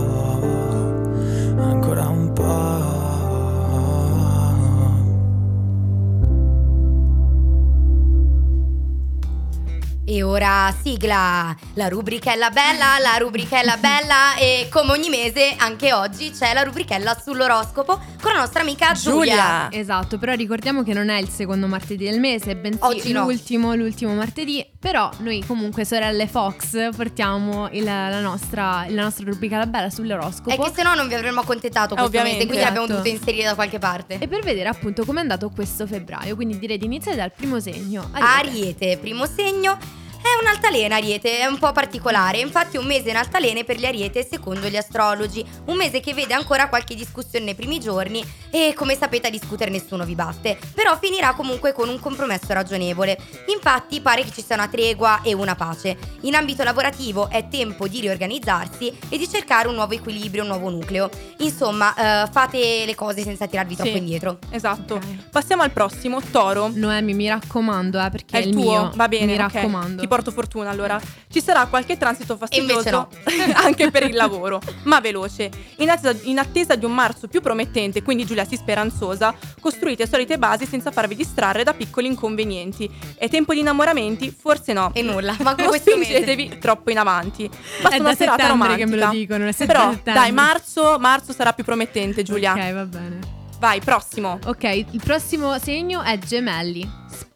E 10.11 10.23
ora 10.23 10.73
sigla, 10.81 11.55
la 11.75 11.87
rubrichella 11.87 12.49
bella, 12.49 12.97
la 12.99 13.17
rubrichella 13.19 13.77
bella 13.77 14.35
e 14.39 14.67
come 14.71 14.93
ogni 14.93 15.07
mese 15.07 15.53
anche 15.55 15.93
oggi 15.93 16.31
c'è 16.31 16.51
la 16.55 16.63
rubrichella 16.63 17.15
sull'oroscopo 17.23 17.93
con 18.19 18.31
la 18.33 18.39
nostra 18.39 18.61
amica 18.61 18.91
Giulia. 18.93 19.67
Giulia. 19.67 19.67
Esatto, 19.71 20.17
però 20.17 20.33
ricordiamo 20.33 20.81
che 20.81 20.93
non 20.93 21.09
è 21.09 21.19
il 21.19 21.29
secondo 21.29 21.67
martedì 21.67 22.05
del 22.05 22.19
mese, 22.19 22.55
bensì 22.55 22.79
Oggi 22.81 23.11
no. 23.11 23.25
l'ultimo, 23.25 23.75
l'ultimo 23.75 24.15
martedì. 24.15 24.65
Però 24.79 25.11
noi 25.19 25.43
comunque, 25.45 25.85
sorelle 25.85 26.25
Fox, 26.25 26.89
portiamo 26.95 27.69
il- 27.73 27.83
la, 27.83 28.19
nostra, 28.19 28.85
la 28.87 29.03
nostra 29.03 29.25
rubrica 29.25 29.57
La 29.59 29.67
Bella 29.67 29.91
sull'oroscopo. 29.91 30.49
È 30.49 30.57
che 30.57 30.71
se 30.73 30.81
no 30.81 30.95
non 30.95 31.07
vi 31.07 31.13
avremmo 31.13 31.41
accontentato 31.41 31.89
questo 31.89 32.05
Ovviamente. 32.05 32.37
mese, 32.37 32.47
quindi 32.47 32.63
l'abbiamo 32.65 32.87
Certo. 32.87 33.03
dovuto 33.03 33.15
inserire 33.21 33.43
da 33.49 33.53
qualche 33.53 33.77
parte. 33.77 34.17
E 34.19 34.27
per 34.27 34.41
vedere 34.41 34.69
appunto 34.69 35.05
com'è 35.05 35.19
andato 35.19 35.49
questo 35.51 35.85
febbraio, 35.85 36.33
quindi 36.33 36.57
direi 36.57 36.79
di 36.79 36.85
iniziare 36.85 37.15
dal 37.15 37.31
primo 37.31 37.59
segno. 37.59 38.09
Ariete. 38.13 38.49
Ariete, 38.49 38.97
primo 38.97 39.25
segno. 39.27 39.77
Hey, 40.23 40.38
un'altalena 40.41 40.95
Ariete, 40.95 41.39
è 41.39 41.45
un 41.45 41.57
po' 41.57 41.71
particolare, 41.71 42.39
infatti 42.39 42.77
un 42.77 42.85
mese 42.85 43.09
in 43.09 43.15
altalene 43.15 43.63
per 43.63 43.77
gli 43.77 43.85
Ariete 43.85 44.25
secondo 44.29 44.67
gli 44.67 44.77
astrologi, 44.77 45.45
un 45.65 45.75
mese 45.77 45.99
che 45.99 46.13
vede 46.13 46.33
ancora 46.33 46.69
qualche 46.69 46.95
discussione 46.95 47.45
nei 47.45 47.55
primi 47.55 47.79
giorni 47.79 48.23
e 48.49 48.73
come 48.75 48.95
sapete 48.95 49.27
a 49.27 49.29
discutere 49.31 49.69
nessuno 49.69 50.05
vi 50.05 50.15
batte, 50.15 50.57
però 50.73 50.97
finirà 50.97 51.33
comunque 51.33 51.73
con 51.73 51.89
un 51.89 51.99
compromesso 51.99 52.53
ragionevole, 52.53 53.17
infatti 53.47 54.01
pare 54.01 54.23
che 54.23 54.31
ci 54.31 54.43
sia 54.43 54.55
una 54.55 54.67
tregua 54.67 55.21
e 55.21 55.33
una 55.33 55.55
pace. 55.55 55.97
In 56.21 56.35
ambito 56.35 56.63
lavorativo 56.63 57.29
è 57.29 57.47
tempo 57.47 57.87
di 57.87 57.99
riorganizzarsi 58.01 58.97
e 59.09 59.17
di 59.17 59.29
cercare 59.29 59.67
un 59.67 59.75
nuovo 59.75 59.93
equilibrio, 59.93 60.41
un 60.43 60.49
nuovo 60.49 60.69
nucleo, 60.69 61.09
insomma 61.37 61.93
eh, 62.25 62.29
fate 62.31 62.83
le 62.85 62.95
cose 62.95 63.23
senza 63.23 63.47
tirarvi 63.47 63.75
troppo 63.75 63.91
Sì. 63.91 63.97
indietro. 63.97 64.39
Esatto. 64.49 64.95
Ok. 64.95 65.29
Passiamo 65.31 65.63
al 65.63 65.71
prossimo, 65.71 66.21
Toro. 66.21 66.69
Noemi, 66.73 67.13
mi 67.13 67.27
raccomando, 67.27 67.99
eh, 68.03 68.09
perché 68.09 68.37
È 68.37 68.41
il 68.41 68.47
il 68.49 68.53
tuo, 68.53 68.63
mio. 68.63 68.91
va 68.95 69.07
bene. 69.07 69.25
Mi 69.25 69.33
ok. 69.33 69.53
raccomando. 69.53 70.01
Ti 70.01 70.07
porto 70.07 70.28
fortuna 70.31 70.69
allora. 70.69 70.99
Ci 71.29 71.41
sarà 71.41 71.65
qualche 71.67 71.97
transito 71.97 72.37
fastidioso 72.37 73.09
anche 73.55 73.91
per 73.91 74.03
il 74.03 74.15
lavoro, 74.15 74.61
ma 74.83 74.99
veloce. 74.99 75.49
In 75.77 75.89
attesa, 75.89 76.17
in 76.23 76.39
attesa 76.39 76.75
di 76.75 76.85
un 76.85 76.93
marzo 76.93 77.27
più 77.27 77.41
promettente, 77.41 78.01
quindi 78.01 78.25
Giulia 78.25 78.45
si 78.45 78.55
speranzosa, 78.55 79.33
costruite 79.59 80.07
solite 80.07 80.37
basi 80.37 80.65
senza 80.65 80.91
farvi 80.91 81.15
distrarre 81.15 81.63
da 81.63 81.73
piccoli 81.73 82.07
inconvenienti. 82.07 82.89
È 83.15 83.29
tempo 83.29 83.53
di 83.53 83.59
innamoramenti? 83.59 84.35
Forse 84.37 84.73
no. 84.73 84.91
E 84.93 85.01
nulla, 85.01 85.35
manco 85.41 85.61
non 85.61 85.69
questo 85.69 85.95
mese. 85.97 86.11
spingetevi 86.15 86.57
troppo 86.59 86.91
in 86.91 86.97
avanti. 86.97 87.49
Basta 87.81 87.97
È 87.97 87.99
una 87.99 88.15
serata 88.15 88.47
romantica. 88.47 88.85
che 88.85 88.89
me 88.89 88.95
lo 88.97 89.09
dicono, 89.09 89.45
è 89.47 89.53
Però 89.53 89.91
settembre. 89.91 90.13
dai, 90.13 90.31
marzo, 90.31 90.97
marzo 90.99 91.33
sarà 91.33 91.53
più 91.53 91.63
promettente, 91.63 92.23
Giulia. 92.23 92.53
Ok, 92.53 92.73
va 92.73 92.85
bene. 92.85 93.19
Vai, 93.59 93.81
prossimo. 93.81 94.39
Ok, 94.45 94.63
il 94.63 95.01
prossimo 95.03 95.57
segno 95.59 96.01
è 96.01 96.17
gemelli. 96.17 96.89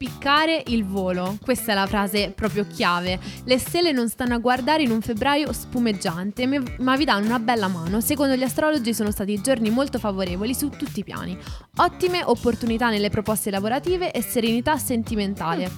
Spiccare 0.03 0.63
il 0.67 0.83
volo. 0.83 1.37
Questa 1.41 1.71
è 1.71 1.75
la 1.75 1.87
frase 1.87 2.33
proprio 2.35 2.67
chiave. 2.67 3.17
Le 3.45 3.57
stelle 3.57 3.93
non 3.93 4.09
stanno 4.09 4.33
a 4.33 4.37
guardare 4.37 4.83
in 4.83 4.91
un 4.91 4.99
febbraio 4.99 5.53
spumeggiante, 5.53 6.45
me- 6.45 6.75
ma 6.79 6.97
vi 6.97 7.05
danno 7.05 7.27
una 7.27 7.39
bella 7.39 7.69
mano. 7.69 8.01
Secondo 8.01 8.35
gli 8.35 8.43
astrologi 8.43 8.93
sono 8.93 9.11
stati 9.11 9.39
giorni 9.41 9.69
molto 9.69 9.99
favorevoli 9.99 10.53
su 10.53 10.67
tutti 10.67 10.99
i 10.99 11.03
piani. 11.05 11.37
Ottime 11.77 12.21
opportunità 12.21 12.89
nelle 12.89 13.09
proposte 13.09 13.49
lavorative 13.49 14.11
e 14.11 14.21
serenità 14.21 14.75
sentimentale. 14.75 15.71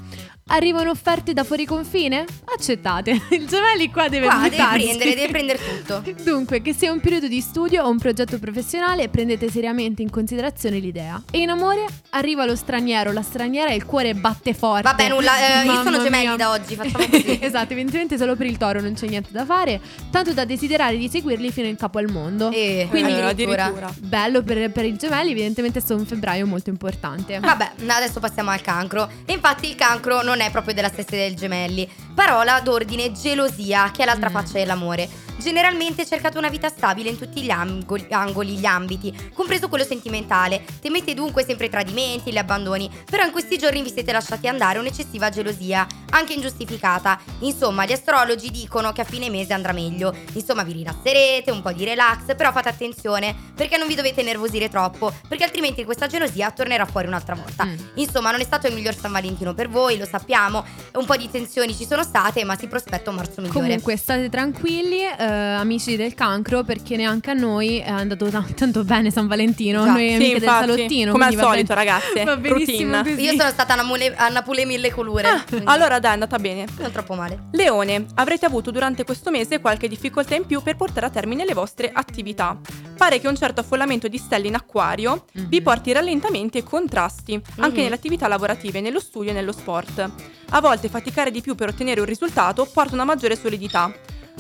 Arrivano 0.49 0.91
offerte 0.91 1.34
da 1.34 1.43
fuori 1.43 1.65
confine? 1.65 2.23
Accettate. 2.55 3.19
Il 3.31 3.47
gemelli 3.47 3.89
qua 3.89 4.08
deve 4.10 4.27
Qua 4.27 4.36
devi 4.43 4.49
buttarsi. 4.58 4.86
prendere, 4.86 5.15
devi 5.15 5.31
prendere 5.31 5.60
tutto. 5.60 6.03
Dunque, 6.21 6.62
che 6.62 6.71
sia 6.71 6.91
un 6.91 6.99
periodo 6.99 7.27
di 7.27 7.41
studio 7.41 7.84
o 7.84 7.89
un 7.89 7.97
progetto 7.97 8.38
professionale, 8.38 9.10
prendete 9.10 9.49
seriamente 9.49 10.03
in 10.03 10.12
considerazione 10.12 10.77
l'idea. 10.77 11.19
E 11.31 11.39
in 11.39 11.49
amore 11.49 11.86
arriva 12.12 12.45
lo 12.45 12.55
straniero, 12.55 13.12
la 13.12 13.23
straniera 13.23 13.71
e 13.71 13.75
il 13.75 13.86
cuore 13.86 14.13
batte 14.13 14.53
forte. 14.53 14.84
Vabbè, 14.84 15.10
nulla, 15.10 15.63
eh, 15.63 15.65
io 15.65 15.81
sono 15.81 15.97
gemelli 16.03 16.27
mia. 16.27 16.36
da 16.36 16.51
oggi, 16.51 16.75
facciamo 16.75 17.08
così. 17.10 17.39
esatto, 17.41 17.73
evidentemente 17.73 18.15
solo 18.15 18.36
per 18.36 18.45
il 18.45 18.58
toro 18.58 18.79
non 18.81 18.93
c'è 18.93 19.08
niente 19.08 19.29
da 19.31 19.45
fare, 19.45 19.81
tanto 20.12 20.31
da 20.34 20.45
desiderare 20.45 20.95
di 20.95 21.10
seguirli 21.10 21.51
fino 21.51 21.65
in 21.65 21.75
capo 21.75 21.97
al 21.97 22.12
mondo. 22.12 22.51
E 22.51 22.86
Quindi 22.91 23.13
Eh, 23.13 23.21
addirittura. 23.21 23.91
Bello 23.97 24.43
per, 24.43 24.69
per 24.71 24.86
i 24.86 24.95
gemelli, 24.95 25.31
evidentemente 25.31 25.79
è 25.79 25.81
stato 25.81 25.99
un 25.99 26.05
febbraio 26.05 26.45
molto 26.45 26.69
importante. 26.69 27.39
Vabbè, 27.39 27.71
adesso 27.88 28.19
passiamo 28.19 28.51
al 28.51 28.62
cancro. 28.62 29.10
E 29.25 29.34
infatti 29.34 29.67
il 29.69 29.73
cancro 29.75 30.21
non 30.21 30.34
è 30.41 30.51
proprio 30.51 30.73
della 30.73 30.89
stessa 30.89 31.15
del 31.15 31.35
gemelli. 31.35 31.89
Parola 32.13 32.59
d'ordine 32.61 33.11
gelosia, 33.11 33.91
che 33.91 34.03
è 34.03 34.05
l'altra 34.05 34.29
Mm. 34.29 34.33
faccia 34.33 34.53
dell'amore. 34.53 35.23
Generalmente 35.37 36.05
cercate 36.05 36.37
una 36.37 36.47
vita 36.47 36.69
stabile 36.69 37.09
in 37.09 37.17
tutti 37.17 37.41
gli 37.41 37.49
angoli, 37.49 38.07
angoli, 38.09 38.55
gli 38.55 38.65
ambiti, 38.65 39.31
compreso 39.33 39.67
quello 39.67 39.83
sentimentale. 39.83 40.63
Temete 40.81 41.13
dunque 41.13 41.43
sempre 41.43 41.65
i 41.65 41.69
tradimenti, 41.69 42.31
gli 42.31 42.37
abbandoni, 42.37 42.89
però 43.09 43.23
in 43.25 43.31
questi 43.31 43.57
giorni 43.57 43.81
vi 43.83 43.91
siete 43.91 44.13
lasciati 44.13 44.47
andare 44.47 44.79
un'eccessiva 44.79 45.29
gelosia, 45.29 45.85
anche 46.11 46.33
ingiustificata. 46.33 47.19
Insomma, 47.39 47.85
gli 47.85 47.91
astrologi 47.91 48.49
dicono 48.49 48.93
che 48.93 49.01
a 49.01 49.03
fine 49.03 49.29
mese 49.29 49.53
andrà 49.53 49.73
meglio. 49.73 50.15
Insomma, 50.33 50.63
vi 50.63 50.71
rilasserete, 50.71 51.51
un 51.51 51.61
po' 51.61 51.73
di 51.73 51.83
relax, 51.83 52.33
però 52.35 52.51
fate 52.53 52.69
attenzione, 52.69 53.35
perché 53.55 53.77
non 53.77 53.87
vi 53.87 53.95
dovete 53.95 54.21
nervosire 54.23 54.69
troppo, 54.69 55.13
perché 55.27 55.43
altrimenti 55.43 55.83
questa 55.85 56.07
gelosia 56.07 56.51
tornerà 56.51 56.85
fuori 56.85 57.07
un'altra 57.07 57.35
volta. 57.35 57.65
Mm. 57.65 57.75
Insomma, 57.95 58.31
non 58.31 58.41
è 58.41 58.43
stato 58.43 58.67
il 58.67 58.73
miglior 58.73 58.95
San 58.95 59.11
Valentino 59.11 59.53
per 59.53 59.69
voi, 59.69 59.97
lo 59.97 60.05
sappiamo. 60.05 60.63
Un 60.93 61.05
po' 61.05 61.15
di 61.15 61.29
tensioni 61.29 61.73
ci 61.75 61.85
sono 61.85 62.03
state, 62.03 62.43
ma 62.43 62.57
si 62.57 62.67
prospetta 62.67 63.09
un 63.09 63.15
marzo 63.17 63.41
migliore. 63.41 63.59
Comunque 63.59 63.97
state 63.97 64.29
tranquilli, 64.29 65.01
eh, 65.01 65.23
amici 65.23 65.95
del 65.95 66.13
cancro, 66.13 66.63
perché 66.63 66.95
neanche 66.95 67.31
a 67.31 67.33
noi 67.33 67.79
è 67.79 67.89
andato 67.89 68.29
ta- 68.29 68.45
tanto 68.55 68.83
bene 68.83 69.11
San 69.11 69.27
Valentino. 69.27 69.83
Già. 69.83 69.91
Noi 69.91 70.07
Sì, 70.09 70.13
amiche 70.15 70.33
del 70.39 70.43
infatti, 70.43 70.67
salottino. 70.71 71.11
come 71.11 71.25
al 71.25 71.35
solito, 71.35 71.73
ben- 71.73 71.77
ragazze, 71.77 72.23
Va 72.25 72.35
benissimo 72.37 73.01
così. 73.01 73.21
Io 73.21 73.35
sono 73.35 73.49
stata 73.49 73.73
a 73.73 73.75
Napoli, 73.77 74.11
a 74.15 74.29
Napoli 74.29 74.65
mille 74.65 74.91
colure. 74.91 75.27
Ah, 75.27 75.43
allora 75.65 75.99
dai, 75.99 76.11
è 76.11 76.13
andata 76.13 76.37
bene. 76.37 76.65
Non 76.85 76.91
troppo 76.91 77.15
male. 77.15 77.45
Leone, 77.51 78.05
avrete 78.15 78.45
avuto 78.45 78.69
durante 78.71 79.03
questo 79.05 79.31
mese 79.31 79.59
qualche 79.59 79.87
difficoltà 79.87 80.35
in 80.35 80.45
più 80.45 80.61
per 80.61 80.75
portare 80.75 81.05
a 81.07 81.09
termine 81.09 81.45
le 81.45 81.53
vostre 81.53 81.89
attività. 81.93 82.57
Pare 82.97 83.19
che 83.19 83.27
un 83.27 83.35
certo 83.35 83.43
affollamento 83.53 84.08
di 84.08 84.17
stelle 84.17 84.47
in 84.47 84.55
acquario 84.55 85.25
Mhm. 85.34 85.47
vi 85.47 85.62
porti 85.62 85.91
rallentamenti 85.91 86.58
e 86.58 86.63
contrasti, 86.63 87.34
anche 87.58 87.77
Mhm. 87.77 87.84
nelle 87.84 87.95
attività 87.95 88.27
lavorative, 88.27 88.81
nello 88.81 88.99
studio 88.99 89.31
e 89.31 89.34
nello 89.34 89.51
sport. 89.51 90.10
A 90.49 90.62
volte 90.62 90.89
faticare 90.89 91.31
di 91.31 91.41
più 91.41 91.55
per 91.55 91.69
ottenere 91.69 91.99
un 91.99 92.05
risultato 92.05 92.65
porta 92.71 92.93
una 92.93 93.03
maggiore 93.05 93.36
solidità. 93.36 93.91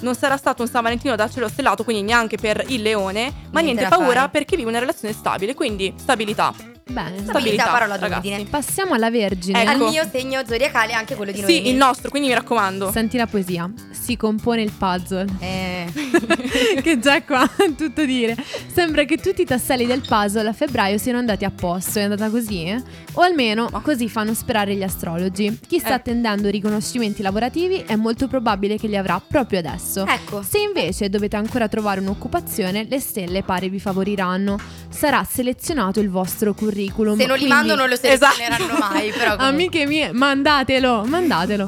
Non 0.01 0.13
sarà 0.15 0.35
stato 0.37 0.61
un 0.61 0.67
San 0.67 0.83
Valentino 0.83 1.15
da 1.15 1.29
cielo 1.29 1.47
stellato, 1.47 1.83
quindi 1.83 2.03
neanche 2.03 2.35
per 2.37 2.65
il 2.67 2.81
leone, 2.81 3.31
ma 3.51 3.61
Niente 3.61 3.81
niente 3.81 3.87
paura 3.87 4.13
fare. 4.21 4.29
per 4.29 4.45
chi 4.45 4.55
vive 4.57 4.69
una 4.69 4.79
relazione 4.79 5.13
stabile, 5.13 5.53
quindi 5.53 5.93
stabilità. 5.97 6.53
Bene. 6.87 7.17
Stabilità, 7.23 7.65
parola 7.71 7.97
d'ordine. 7.97 8.45
Passiamo 8.47 8.93
alla 8.93 9.09
Vergine. 9.09 9.63
Ecco. 9.63 9.85
Al 9.85 9.89
mio 9.91 10.07
segno 10.11 10.41
zodiacale 10.45 10.93
anche 10.93 11.15
quello 11.15 11.31
di 11.31 11.41
Noemi. 11.41 11.55
Sì, 11.63 11.69
il 11.69 11.75
nostro, 11.75 12.09
quindi 12.11 12.27
mi 12.29 12.35
raccomando. 12.35 12.91
Senti 12.91 13.17
la 13.17 13.25
poesia. 13.25 13.67
Si 13.89 14.15
compone 14.15 14.61
il 14.61 14.71
puzzle. 14.71 15.25
Eh, 15.39 15.91
che 16.83 16.99
già 16.99 17.23
qua 17.23 17.49
tutto 17.75 18.05
dire. 18.05 18.35
Sembra 18.71 19.03
che 19.05 19.17
tutti 19.17 19.41
i 19.41 19.45
tasselli 19.45 19.87
del 19.87 20.01
puzzle 20.07 20.47
a 20.47 20.53
febbraio 20.53 20.99
siano 20.99 21.17
andati 21.17 21.43
a 21.43 21.49
posto. 21.49 21.97
È 21.97 22.03
andata 22.03 22.29
così? 22.29 22.65
eh? 22.65 22.79
O 23.13 23.21
almeno 23.21 23.67
così 23.81 24.07
fanno 24.07 24.35
sperare 24.35 24.75
gli 24.75 24.83
astrologi. 24.83 25.59
Chi 25.67 25.79
sta 25.79 25.89
Eh. 25.89 25.93
attendendo 25.93 26.49
riconoscimenti 26.49 27.23
lavorativi 27.23 27.83
è 27.87 27.95
molto 27.95 28.27
probabile 28.27 28.77
che 28.77 28.85
li 28.85 28.95
avrà 28.95 29.19
proprio 29.25 29.57
adesso. 29.57 30.05
Ecco. 30.05 30.43
Se 30.43 30.59
invece 30.59 31.09
dovete 31.09 31.35
ancora 31.35 31.67
trovare 31.67 31.99
un'occupazione, 31.99 32.85
le 32.87 32.99
stelle 32.99 33.41
pare 33.41 33.69
vi 33.69 33.79
favoriranno. 33.79 34.59
Sarà 34.87 35.23
selezionato 35.27 35.99
il 35.99 36.09
vostro 36.11 36.53
curriculum. 36.53 36.73
Se 37.15 37.25
non 37.25 37.37
li 37.37 37.43
quindi- 37.45 37.47
mando 37.47 37.75
non 37.75 37.87
lo 37.89 37.95
selezioneranno 37.95 38.65
Esatto. 38.65 38.93
mai, 38.93 39.09
però 39.11 39.35
comunque. 39.35 39.45
Amiche 39.47 39.85
mie, 39.85 40.11
mandatelo, 40.11 41.03
mandatelo. 41.05 41.67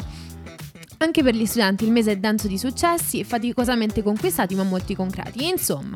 Anche 0.99 1.21
per 1.23 1.35
gli 1.35 1.45
studenti 1.45 1.85
il 1.85 1.91
mese 1.91 2.11
è 2.13 2.15
denso 2.17 2.47
di 2.47 2.57
successi, 2.57 3.23
faticosamente 3.23 4.01
conquistati 4.01 4.55
ma 4.55 4.63
molti 4.63 4.95
concreti. 4.95 5.47
Insomma, 5.47 5.95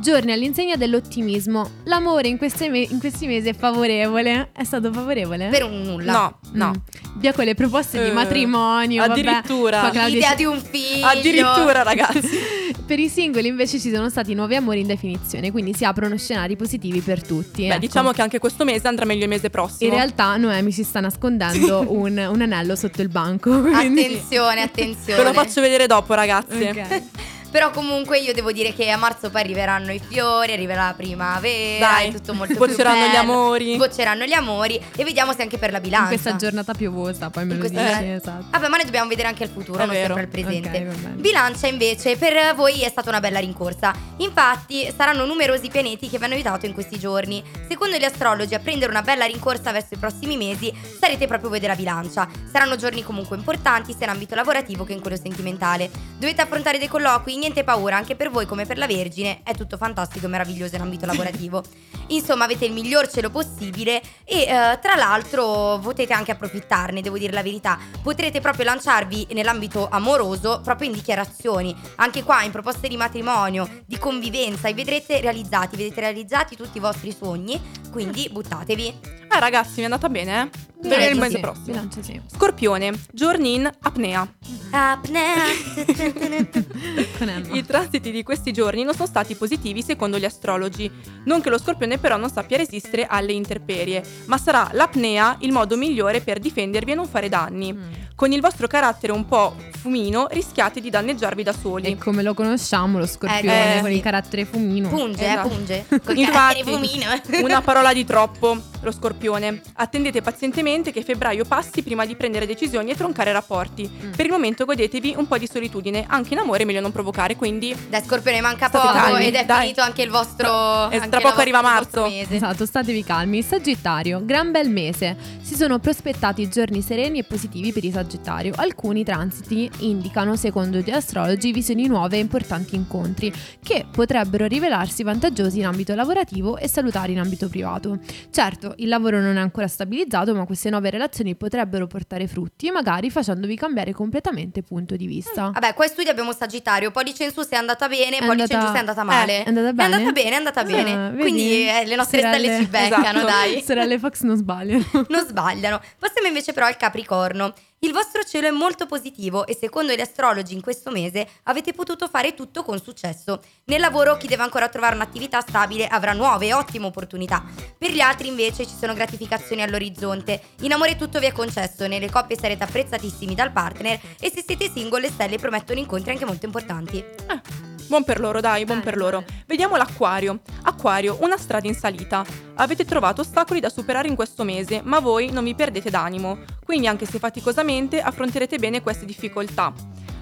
giorni 0.00 0.32
all'insegna 0.32 0.76
dell'ottimismo. 0.76 1.70
L'amore 1.84 2.28
in, 2.28 2.36
queste 2.36 2.68
me- 2.68 2.80
in 2.88 2.98
questi 2.98 3.26
mesi 3.26 3.48
è 3.48 3.54
favorevole. 3.54 4.50
È 4.52 4.64
stato 4.64 4.92
favorevole? 4.92 5.48
Per 5.48 5.64
un 5.64 5.82
nulla. 5.82 6.12
No, 6.12 6.38
no. 6.52 6.68
Mm. 6.70 7.18
Via 7.20 7.32
con 7.32 7.44
le 7.44 7.54
proposte 7.54 8.02
di 8.02 8.10
Eh, 8.10 8.12
matrimonio. 8.12 9.02
addirittura. 9.02 9.80
Claudia 9.90 10.06
L'idea 10.06 10.34
di 10.34 10.44
un 10.44 10.60
figlio. 10.60 11.06
Addirittura, 11.06 11.82
ragazzi. 11.82 12.38
Per 12.84 12.98
i 12.98 13.08
singoli 13.08 13.46
invece 13.48 13.78
ci 13.78 13.90
sono 13.90 14.10
stati 14.10 14.34
nuovi 14.34 14.54
amori 14.56 14.80
in 14.80 14.86
definizione, 14.86 15.50
quindi 15.50 15.72
si 15.72 15.84
aprono 15.84 16.16
scenari 16.18 16.56
positivi 16.56 17.00
per 17.00 17.24
tutti. 17.24 17.62
Beh, 17.62 17.68
ecco. 17.68 17.78
diciamo 17.78 18.10
che 18.10 18.20
anche 18.20 18.38
questo 18.38 18.64
mese 18.64 18.86
andrà 18.88 19.06
meglio 19.06 19.22
il 19.22 19.28
mese 19.30 19.48
prossimo. 19.48 19.88
In 19.90 19.96
realtà 19.96 20.36
Noemi 20.36 20.72
si 20.72 20.82
sta 20.82 21.00
nascondendo 21.00 21.86
un, 21.88 22.18
un 22.30 22.42
anello 22.42 22.76
sotto 22.76 23.00
il 23.00 23.08
banco. 23.08 23.62
Quindi... 23.62 24.02
Attenzione, 24.02 24.41
attenzione. 24.50 25.22
Ve 25.22 25.28
lo 25.28 25.32
faccio 25.32 25.60
vedere 25.60 25.86
dopo, 25.86 26.14
ragazzi. 26.14 26.62
Ok. 26.64 27.02
Però 27.52 27.70
comunque 27.70 28.18
io 28.18 28.32
devo 28.32 28.50
dire 28.50 28.72
che 28.72 28.90
a 28.90 28.96
marzo 28.96 29.28
poi 29.28 29.42
arriveranno 29.42 29.92
i 29.92 30.00
fiori, 30.00 30.52
arriverà 30.52 30.86
la 30.86 30.94
primavera, 30.94 31.86
Dai, 31.86 32.08
è 32.08 32.12
tutto 32.12 32.32
molto 32.32 32.54
sbocceranno 32.54 33.06
gli 33.08 33.14
amori. 33.16 33.74
Sbocceranno 33.74 34.24
gli 34.24 34.32
amori 34.32 34.80
e 34.96 35.04
vediamo 35.04 35.34
se 35.34 35.42
anche 35.42 35.58
per 35.58 35.70
la 35.70 35.78
bilancia. 35.78 36.14
In 36.14 36.20
questa 36.20 36.36
giornata 36.36 36.72
piovosa, 36.72 37.28
poi 37.28 37.44
me 37.44 37.52
lo 37.54 37.60
questa- 37.60 37.82
dici, 37.82 38.10
esatto. 38.10 38.46
Vabbè, 38.50 38.68
ma 38.68 38.76
noi 38.76 38.84
dobbiamo 38.86 39.08
vedere 39.08 39.28
anche 39.28 39.44
il 39.44 39.50
futuro, 39.50 39.78
È 39.80 39.84
non 39.84 39.94
vero. 39.94 40.14
sempre 40.14 40.22
il 40.40 40.44
presente. 40.44 40.68
Ok, 40.78 40.84
va 40.86 41.08
bene. 41.08 41.20
Bilancia 41.20 41.66
invece 41.66 42.16
per 42.16 42.54
voi 42.54 42.80
è 42.80 42.88
stata 42.88 43.10
una 43.10 43.20
bella 43.20 43.38
rincorsa. 43.38 43.92
Infatti 44.16 44.90
saranno 44.96 45.26
numerosi 45.26 45.68
pianeti 45.68 46.08
che 46.08 46.16
vi 46.18 46.24
hanno 46.24 46.32
aiutato 46.34 46.64
in 46.64 46.72
questi 46.72 46.98
giorni. 46.98 47.42
Secondo 47.68 47.96
gli 47.98 48.04
astrologi 48.04 48.54
a 48.54 48.60
prendere 48.60 48.90
una 48.90 49.02
bella 49.02 49.26
rincorsa 49.26 49.72
verso 49.72 49.92
i 49.92 49.98
prossimi 49.98 50.38
mesi 50.38 50.72
sarete 50.98 51.26
proprio 51.26 51.50
voi 51.50 51.60
della 51.60 51.76
bilancia. 51.76 52.26
Saranno 52.50 52.76
giorni 52.76 53.02
comunque 53.02 53.36
importanti 53.36 53.92
sia 53.92 54.06
in 54.06 54.12
ambito 54.12 54.34
lavorativo 54.34 54.84
che 54.84 54.94
in 54.94 55.00
quello 55.00 55.16
sentimentale. 55.16 55.90
Dovete 56.16 56.40
affrontare 56.40 56.78
dei 56.78 56.88
colloqui, 56.88 57.34
niente 57.42 57.64
paura, 57.64 57.96
anche 57.96 58.14
per 58.14 58.30
voi 58.30 58.46
come 58.46 58.66
per 58.66 58.78
la 58.78 58.86
Vergine, 58.86 59.40
è 59.42 59.52
tutto 59.56 59.76
fantastico 59.76 60.26
e 60.26 60.28
meraviglioso 60.28 60.76
in 60.76 60.82
ambito 60.82 61.06
lavorativo. 61.06 61.64
Insomma, 62.08 62.44
avete 62.44 62.66
il 62.66 62.72
miglior 62.72 63.10
cielo 63.10 63.30
possibile 63.30 64.00
e 64.24 64.42
eh, 64.42 64.78
tra 64.80 64.94
l'altro 64.96 65.80
potete 65.82 66.12
anche 66.12 66.30
approfittarne, 66.30 67.00
devo 67.00 67.18
dire 67.18 67.32
la 67.32 67.42
verità. 67.42 67.78
Potrete 68.00 68.40
proprio 68.40 68.64
lanciarvi 68.66 69.28
nell'ambito 69.32 69.88
amoroso 69.90 70.60
proprio 70.62 70.88
in 70.88 70.94
dichiarazioni, 70.94 71.74
anche 71.96 72.22
qua 72.22 72.44
in 72.44 72.52
proposte 72.52 72.86
di 72.86 72.96
matrimonio, 72.96 73.68
di 73.86 73.98
convivenza 73.98 74.68
e 74.68 74.74
vedrete 74.74 75.20
realizzati, 75.20 75.76
vedete 75.76 76.00
realizzati 76.00 76.54
tutti 76.54 76.78
i 76.78 76.80
vostri 76.80 77.12
sogni, 77.12 77.60
quindi 77.90 78.28
buttatevi. 78.30 78.86
Eh, 78.86 79.40
ragazzi, 79.40 79.76
mi 79.76 79.82
è 79.82 79.84
andata 79.84 80.08
bene, 80.08 80.42
eh? 80.42 80.70
Per 80.88 81.12
il 81.12 81.18
mese 81.18 81.36
sì, 81.36 81.40
prossimo. 81.40 81.66
Bilancia 81.66 82.02
sì. 82.02 82.20
Scorpione, 82.26 82.92
giorni 83.12 83.54
in 83.54 83.70
apnea. 83.80 84.28
Apnea. 84.70 85.44
I 87.52 87.64
transiti 87.64 88.10
di 88.10 88.22
questi 88.22 88.52
giorni 88.52 88.82
non 88.82 88.94
sono 88.94 89.06
stati 89.06 89.34
positivi 89.34 89.82
secondo 89.82 90.18
gli 90.18 90.24
astrologi. 90.24 90.90
Non 91.24 91.40
che 91.40 91.50
lo 91.50 91.58
scorpione 91.58 91.98
però 91.98 92.16
non 92.16 92.30
sappia 92.30 92.56
resistere 92.56 93.06
alle 93.06 93.32
interperie, 93.32 94.02
ma 94.26 94.38
sarà 94.38 94.68
l'apnea 94.72 95.36
il 95.40 95.52
modo 95.52 95.76
migliore 95.76 96.20
per 96.20 96.38
difendervi 96.38 96.92
e 96.92 96.94
non 96.94 97.06
fare 97.06 97.28
danni. 97.28 97.72
Mm. 97.72 97.92
Con 98.14 98.30
il 98.32 98.40
vostro 98.40 98.66
carattere 98.66 99.12
un 99.12 99.26
po' 99.26 99.54
fumino 99.80 100.26
rischiate 100.30 100.80
di 100.80 100.90
danneggiarvi 100.90 101.42
da 101.42 101.52
soli. 101.52 101.86
E 101.88 101.96
come 101.98 102.22
lo 102.22 102.34
conosciamo, 102.34 102.98
lo 102.98 103.06
scorpione 103.06 103.78
Eh, 103.78 103.80
con 103.80 103.90
sì. 103.90 103.96
il 103.96 104.02
carattere 104.02 104.44
fumino. 104.44 104.88
Punge, 104.88 105.24
Esatto. 105.26 105.48
punge. 105.48 105.84
Col 106.04 106.16
Infatti, 106.16 106.62
carattere 106.62 106.62
fumino. 106.64 107.10
Una 107.44 107.60
parola 107.62 107.92
di 107.92 108.04
troppo, 108.04 108.56
lo 108.80 108.92
scorpione. 108.92 109.60
Attendete 109.74 110.20
pazientemente 110.22 110.92
che 110.92 111.02
febbraio 111.02 111.44
passi 111.44 111.82
prima 111.82 112.04
di 112.06 112.14
prendere 112.14 112.46
decisioni 112.46 112.90
e 112.90 112.96
troncare 112.96 113.32
rapporti. 113.32 113.90
Mm. 113.90 114.10
Per 114.12 114.24
il 114.24 114.30
momento 114.30 114.64
godetevi 114.64 115.14
un 115.16 115.26
po' 115.26 115.38
di 115.38 115.48
solitudine, 115.50 116.04
anche 116.08 116.34
in 116.34 116.40
amore 116.40 116.62
è 116.62 116.66
meglio 116.66 116.80
non 116.80 116.92
provocare, 116.92 117.34
quindi 117.36 117.74
Dai, 117.88 118.02
Scorpione, 118.04 118.40
manca 118.40 118.68
poco 118.68 118.86
calmi, 118.88 119.26
ed 119.26 119.34
è 119.34 119.44
dai. 119.44 119.60
finito 119.62 119.80
anche 119.80 120.02
il 120.02 120.10
vostro. 120.10 120.90
E 120.90 120.96
anche 120.96 121.08
tra 121.08 121.20
poco 121.20 121.40
arriva 121.40 121.58
il 121.58 121.64
marzo. 121.64 122.02
mese. 122.08 122.36
Esatto, 122.36 122.66
statevi 122.66 123.02
calmi. 123.02 123.42
Sagittario, 123.42 124.20
gran 124.24 124.50
bel 124.52 124.68
mese. 124.70 125.16
Si 125.42 125.54
sono 125.56 125.78
prospettati 125.80 126.48
giorni 126.48 126.82
sereni 126.82 127.18
e 127.18 127.24
positivi 127.24 127.72
per 127.72 127.84
il 127.84 127.92
Sagittario. 128.02 128.52
Alcuni 128.56 129.04
transiti 129.04 129.70
indicano, 129.80 130.34
secondo 130.36 130.78
gli 130.78 130.90
astrologi, 130.90 131.52
visioni 131.52 131.86
nuove 131.86 132.16
e 132.16 132.20
importanti 132.20 132.74
incontri 132.74 133.32
che 133.62 133.86
potrebbero 133.90 134.46
rivelarsi 134.46 135.02
vantaggiosi 135.04 135.58
in 135.60 135.66
ambito 135.66 135.94
lavorativo 135.94 136.56
e 136.58 136.68
salutari 136.68 137.12
in 137.12 137.20
ambito 137.20 137.48
privato. 137.48 137.98
Certo, 138.30 138.74
il 138.78 138.88
lavoro 138.88 139.20
non 139.20 139.36
è 139.36 139.40
ancora 139.40 139.68
stabilizzato, 139.68 140.34
ma 140.34 140.44
queste 140.44 140.68
nuove 140.70 140.90
relazioni 140.90 141.34
potrebbero 141.36 141.86
portare 141.86 142.26
frutti, 142.26 142.70
magari 142.70 143.10
facendovi 143.10 143.54
cambiare 143.56 143.92
completamente 143.92 144.62
punto 144.62 144.96
di 144.96 145.06
vista. 145.06 145.50
Vabbè, 145.50 145.74
qua 145.74 145.84
in 145.84 145.90
studio 145.90 146.10
abbiamo 146.10 146.32
Sagittario, 146.32 146.90
pollice 146.90 147.24
in 147.24 147.30
su 147.32 147.42
se 147.42 147.50
è 147.50 147.56
andata 147.56 147.86
bene, 147.88 148.18
È 148.18 148.26
pollice 148.26 148.52
in 148.52 148.58
andata- 148.58 148.60
giù 148.60 148.66
se 148.66 148.74
è 148.74 148.78
andata 148.80 149.04
male. 149.04 149.38
Eh, 149.38 149.42
è 149.44 149.48
andata 149.48 149.72
bene? 149.72 149.90
È 149.90 149.94
andata 149.98 150.12
bene, 150.12 150.30
è 150.30 150.34
andata 150.34 150.60
Ah, 150.60 150.64
bene. 150.64 151.10
vedi? 151.10 151.20
Quindi 151.20 151.68
eh, 151.68 151.84
le 151.86 151.94
nostre 151.96 152.20
Sorelle- 152.20 152.38
stelle 152.48 152.58
ci 152.64 152.66
beccano, 152.68 153.18
Esatto. 153.18 153.24
dai. 153.26 153.62
Sorelle 153.62 153.98
Fox 153.98 154.20
non 154.22 154.36
sbagliano. 154.36 154.84
Non 155.08 155.24
sbagliano. 155.26 155.80
Passiamo 155.98 156.26
invece 156.28 156.52
però 156.52 156.66
al 156.66 156.76
Capricorno. 156.76 157.52
Il 157.84 157.92
vostro 157.92 158.22
cielo 158.22 158.46
è 158.46 158.52
molto 158.52 158.86
positivo 158.86 159.44
e 159.44 159.56
secondo 159.60 159.92
gli 159.92 160.00
astrologi 160.00 160.54
in 160.54 160.60
questo 160.60 160.92
mese 160.92 161.26
avete 161.42 161.72
potuto 161.72 162.06
fare 162.06 162.32
tutto 162.32 162.62
con 162.62 162.80
successo. 162.80 163.42
Nel 163.64 163.80
lavoro 163.80 164.16
chi 164.16 164.28
deve 164.28 164.44
ancora 164.44 164.68
trovare 164.68 164.94
un'attività 164.94 165.40
stabile 165.40 165.88
avrà 165.88 166.12
nuove 166.12 166.46
e 166.46 166.54
ottime 166.54 166.86
opportunità. 166.86 167.44
Per 167.76 167.90
gli 167.90 167.98
altri 167.98 168.28
invece 168.28 168.66
ci 168.66 168.76
sono 168.78 168.94
gratificazioni 168.94 169.62
all'orizzonte. 169.62 170.40
In 170.60 170.72
amore 170.72 170.94
tutto 170.94 171.18
vi 171.18 171.26
è 171.26 171.32
concesso, 171.32 171.88
nelle 171.88 172.08
coppie 172.08 172.38
sarete 172.38 172.62
apprezzatissimi 172.62 173.34
dal 173.34 173.50
partner 173.50 173.98
e 174.20 174.30
se 174.30 174.44
siete 174.46 174.70
single 174.72 175.00
le 175.00 175.10
stelle 175.10 175.38
promettono 175.38 175.80
incontri 175.80 176.12
anche 176.12 176.24
molto 176.24 176.46
importanti. 176.46 177.71
Buon 177.88 178.04
per 178.04 178.20
loro, 178.20 178.40
dai, 178.40 178.64
buon 178.64 178.80
per 178.80 178.96
loro. 178.96 179.24
Vediamo 179.46 179.76
l'acquario. 179.76 180.40
Acquario, 180.62 181.18
una 181.20 181.36
strada 181.36 181.66
in 181.66 181.74
salita. 181.74 182.24
Avete 182.54 182.84
trovato 182.84 183.20
ostacoli 183.20 183.60
da 183.60 183.68
superare 183.68 184.08
in 184.08 184.14
questo 184.14 184.44
mese, 184.44 184.80
ma 184.82 185.00
voi 185.00 185.30
non 185.30 185.44
vi 185.44 185.54
perdete 185.54 185.90
d'animo. 185.90 186.38
Quindi 186.64 186.86
anche 186.86 187.06
se 187.06 187.18
faticosamente 187.18 188.00
affronterete 188.00 188.58
bene 188.58 188.82
queste 188.82 189.04
difficoltà. 189.04 189.72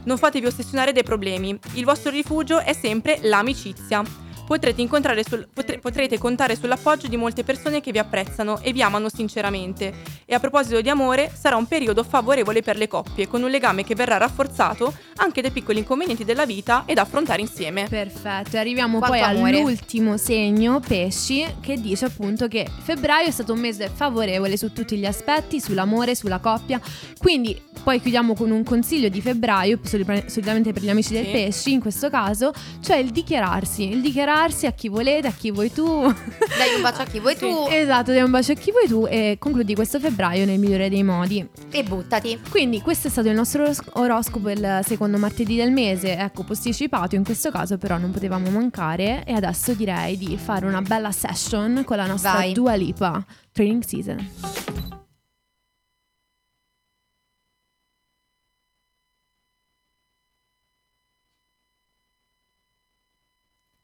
Non 0.04 0.18
fatevi 0.18 0.46
ossessionare 0.46 0.92
dai 0.92 1.02
problemi. 1.02 1.58
Il 1.74 1.84
vostro 1.84 2.10
rifugio 2.10 2.58
è 2.58 2.72
sempre 2.72 3.18
l'amicizia. 3.22 4.02
Potrete, 4.50 4.80
incontrare 4.80 5.22
sul- 5.22 5.46
potre- 5.52 5.78
potrete 5.78 6.18
contare 6.18 6.56
sull'appoggio 6.56 7.06
di 7.06 7.16
molte 7.16 7.44
persone 7.44 7.80
che 7.80 7.92
vi 7.92 7.98
apprezzano 7.98 8.58
e 8.62 8.72
vi 8.72 8.82
amano 8.82 9.08
sinceramente. 9.08 9.92
E 10.26 10.34
a 10.34 10.40
proposito 10.40 10.80
di 10.80 10.88
amore, 10.88 11.30
sarà 11.32 11.54
un 11.54 11.66
periodo 11.68 12.02
favorevole 12.02 12.60
per 12.60 12.76
le 12.76 12.88
coppie, 12.88 13.28
con 13.28 13.44
un 13.44 13.48
legame 13.48 13.84
che 13.84 13.94
verrà 13.94 14.16
rafforzato 14.16 14.92
anche 15.18 15.40
dai 15.40 15.52
piccoli 15.52 15.78
inconvenienti 15.78 16.24
della 16.24 16.46
vita 16.46 16.82
e 16.84 16.94
da 16.94 17.02
affrontare 17.02 17.40
insieme. 17.42 17.86
Perfetto, 17.88 18.56
e 18.56 18.58
arriviamo 18.58 18.98
Quanto 18.98 19.16
poi 19.18 19.24
amore. 19.36 19.56
all'ultimo 19.60 20.16
segno, 20.16 20.80
pesci, 20.80 21.46
che 21.60 21.80
dice 21.80 22.06
appunto 22.06 22.48
che 22.48 22.66
febbraio 22.82 23.28
è 23.28 23.30
stato 23.30 23.52
un 23.52 23.60
mese 23.60 23.88
favorevole 23.88 24.56
su 24.56 24.72
tutti 24.72 24.96
gli 24.96 25.06
aspetti, 25.06 25.60
sull'amore, 25.60 26.16
sulla 26.16 26.40
coppia. 26.40 26.80
Quindi 27.18 27.56
poi 27.84 28.00
chiudiamo 28.00 28.34
con 28.34 28.50
un 28.50 28.64
consiglio 28.64 29.08
di 29.08 29.20
febbraio, 29.20 29.78
soli- 29.84 30.04
solitamente 30.26 30.72
per 30.72 30.82
gli 30.82 30.90
amici 30.90 31.12
del 31.12 31.26
Sì. 31.26 31.30
pesci 31.30 31.72
in 31.72 31.80
questo 31.80 32.10
caso, 32.10 32.50
cioè 32.82 32.96
il 32.96 33.10
dichiararsi, 33.10 33.88
il 33.88 34.00
dichiararsi 34.00 34.38
a 34.66 34.72
chi 34.72 34.88
volete, 34.88 35.26
a 35.29 35.33
chi 35.33 35.50
vuoi 35.50 35.72
tu. 35.72 35.85
Dai 36.57 36.74
un 36.76 36.83
bacio 36.83 37.03
a 37.03 37.05
chi 37.05 37.20
vuoi 37.20 37.37
tu 37.37 37.66
esatto, 37.70 38.12
dai 38.12 38.22
un 38.22 38.31
bacio 38.31 38.53
a 38.53 38.55
chi 38.55 38.70
vuoi 38.70 38.87
tu 38.87 39.07
e 39.09 39.37
concludi 39.38 39.74
questo 39.74 40.00
febbraio 40.00 40.44
nel 40.44 40.59
migliore 40.59 40.88
dei 40.88 41.03
modi. 41.03 41.46
e 41.70 41.83
buttati. 41.83 42.38
Quindi 42.50 42.81
questo 42.81 43.09
è 43.09 43.11
stato 43.11 43.29
il 43.29 43.35
nostro 43.35 43.62
oros- 43.62 43.81
oroscopo 43.92 44.50
il 44.50 44.81
secondo 44.85 45.18
martedì 45.18 45.57
del 45.57 45.70
mese, 45.72 46.16
ecco 46.16 46.42
posticipato 46.42 47.14
in 47.14 47.24
questo 47.24 47.50
caso 47.50 47.79
però 47.79 47.98
non 47.98 48.11
potevamo 48.11 48.50
mancare 48.50 49.24
e 49.24 49.33
adesso 49.33 49.72
direi 49.72 50.16
di 50.16 50.37
fare 50.37 50.66
una 50.66 50.83
bella 50.83 51.12
session 51.12 51.83
con 51.85 51.96
la 51.96 52.07
nostra 52.07 52.33
Vai. 52.33 52.53
Dua 52.53 52.74
Lipa 52.74 53.24
Training 53.53 53.83
Season. 53.83 54.69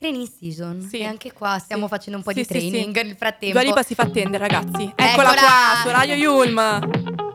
Training 0.07 0.29
season. 0.39 0.87
Sì. 0.89 0.99
E 0.99 1.05
anche 1.05 1.33
qua 1.33 1.59
stiamo 1.59 1.85
Sì. 1.85 1.89
facendo 1.89 2.19
un 2.19 2.23
po' 2.25 2.31
Sì, 2.31 2.37
di 2.37 2.45
sì, 2.45 2.61
sì. 2.61 2.71
training 2.71 2.95
nel 3.03 3.17
frattempo. 3.17 3.59
Dua 3.59 3.67
Lipa 3.67 3.83
si 3.83 3.95
fa 3.97 4.03
attendere, 4.05 4.47
ragazzi. 4.47 4.85
Eccola, 4.95 5.33
Eccola! 5.33 5.35
qua, 5.35 5.81
su 5.83 5.89
Radio 5.91 6.15
Yulm. 6.15 7.26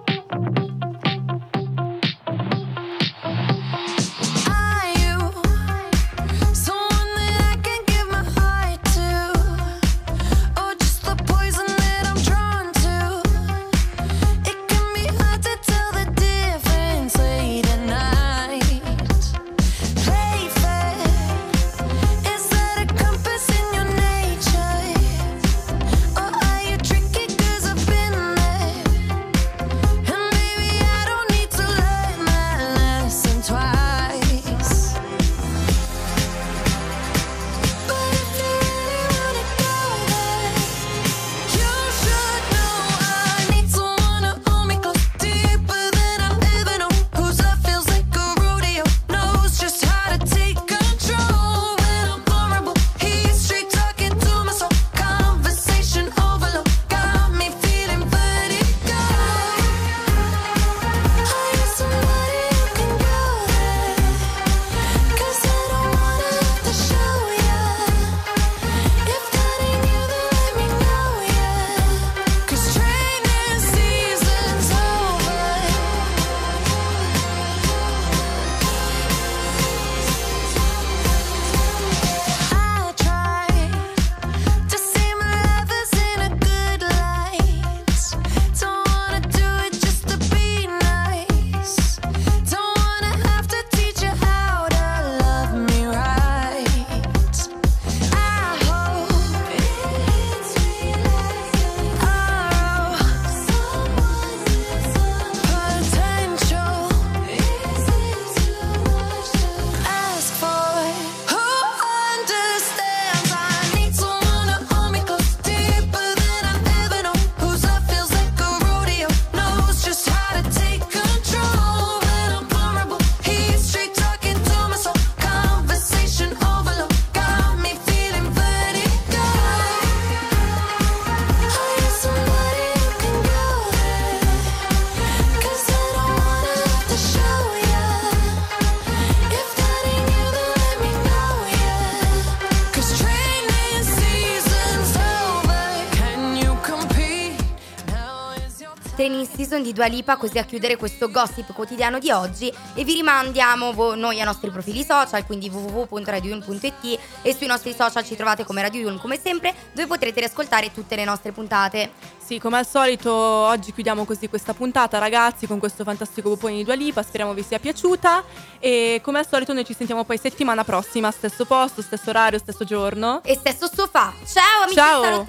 Season 149.42 149.64
di 149.64 149.74
Dua 149.74 149.88
Lipa 149.88 150.18
così 150.18 150.38
a 150.38 150.44
chiudere 150.44 150.78
questo 150.78 151.10
gossip 151.10 151.52
quotidiano 151.54 151.98
di 151.98 152.12
oggi 152.12 152.54
e 152.76 152.84
vi 152.84 152.94
rimandiamo 152.94 153.74
vo- 153.74 153.96
noi 153.96 154.20
ai 154.20 154.26
nostri 154.26 154.52
profili 154.52 154.84
social, 154.84 155.26
quindi 155.26 155.50
www.radioyulm.it 155.50 157.00
e 157.24 157.34
sui 157.34 157.48
nostri 157.48 157.74
social 157.74 158.06
ci 158.06 158.16
trovate 158.16 158.46
come 158.46 158.62
Radio 158.62 158.82
Yulm 158.82 159.00
come 159.00 159.20
sempre, 159.20 159.52
dove 159.74 159.88
potrete 159.88 160.20
riascoltare 160.20 160.72
tutte 160.72 160.96
le 160.96 161.06
nostre 161.06 161.32
puntate. 161.32 161.90
Sì, 162.24 162.38
come 162.38 162.60
al 162.60 162.68
solito 162.68 163.12
oggi 163.12 163.74
chiudiamo 163.74 164.06
così 164.06 164.30
questa 164.30 164.54
puntata 164.54 165.00
ragazzi 165.00 165.48
con 165.48 165.58
questo 165.58 165.84
fantastico 165.84 166.30
popone 166.30 166.58
di 166.58 166.64
Dua 166.64 166.76
Lipa, 166.76 167.02
speriamo 167.02 167.34
vi 167.34 167.42
sia 167.42 167.58
piaciuta 167.58 168.24
e 168.60 169.02
come 169.04 169.18
al 169.18 169.28
solito 169.28 169.54
noi 169.54 169.66
ci 169.66 169.74
sentiamo 169.74 170.04
poi 170.04 170.20
settimana 170.20 170.64
prossima, 170.64 171.10
stesso 171.10 171.46
posto, 171.46 171.82
stesso 171.82 172.12
orario, 172.12 172.38
stesso 172.38 172.64
giorno. 172.64 173.24
E 173.24 173.34
stesso 173.34 173.68
sofà. 173.74 174.14
Ciao 174.24 174.62
amici 174.62 174.76
Ciao. 174.76 175.02
del 175.02 175.24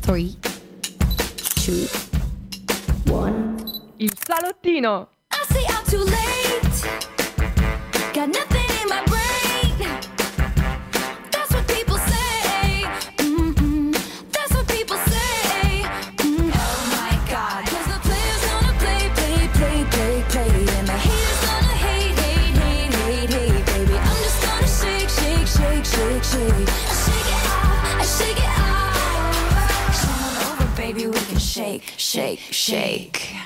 3, 0.00 0.36
2, 1.62 1.88
1. 3.06 3.56
Il 3.98 4.12
salottino! 4.16 5.08
I 5.30 5.44
say 5.52 5.64
I'm 5.68 5.84
too 5.84 6.04
late. 6.04 6.88
Got 8.12 8.28
nothing 8.28 8.59
shake, 32.10 32.40
shake. 32.50 33.40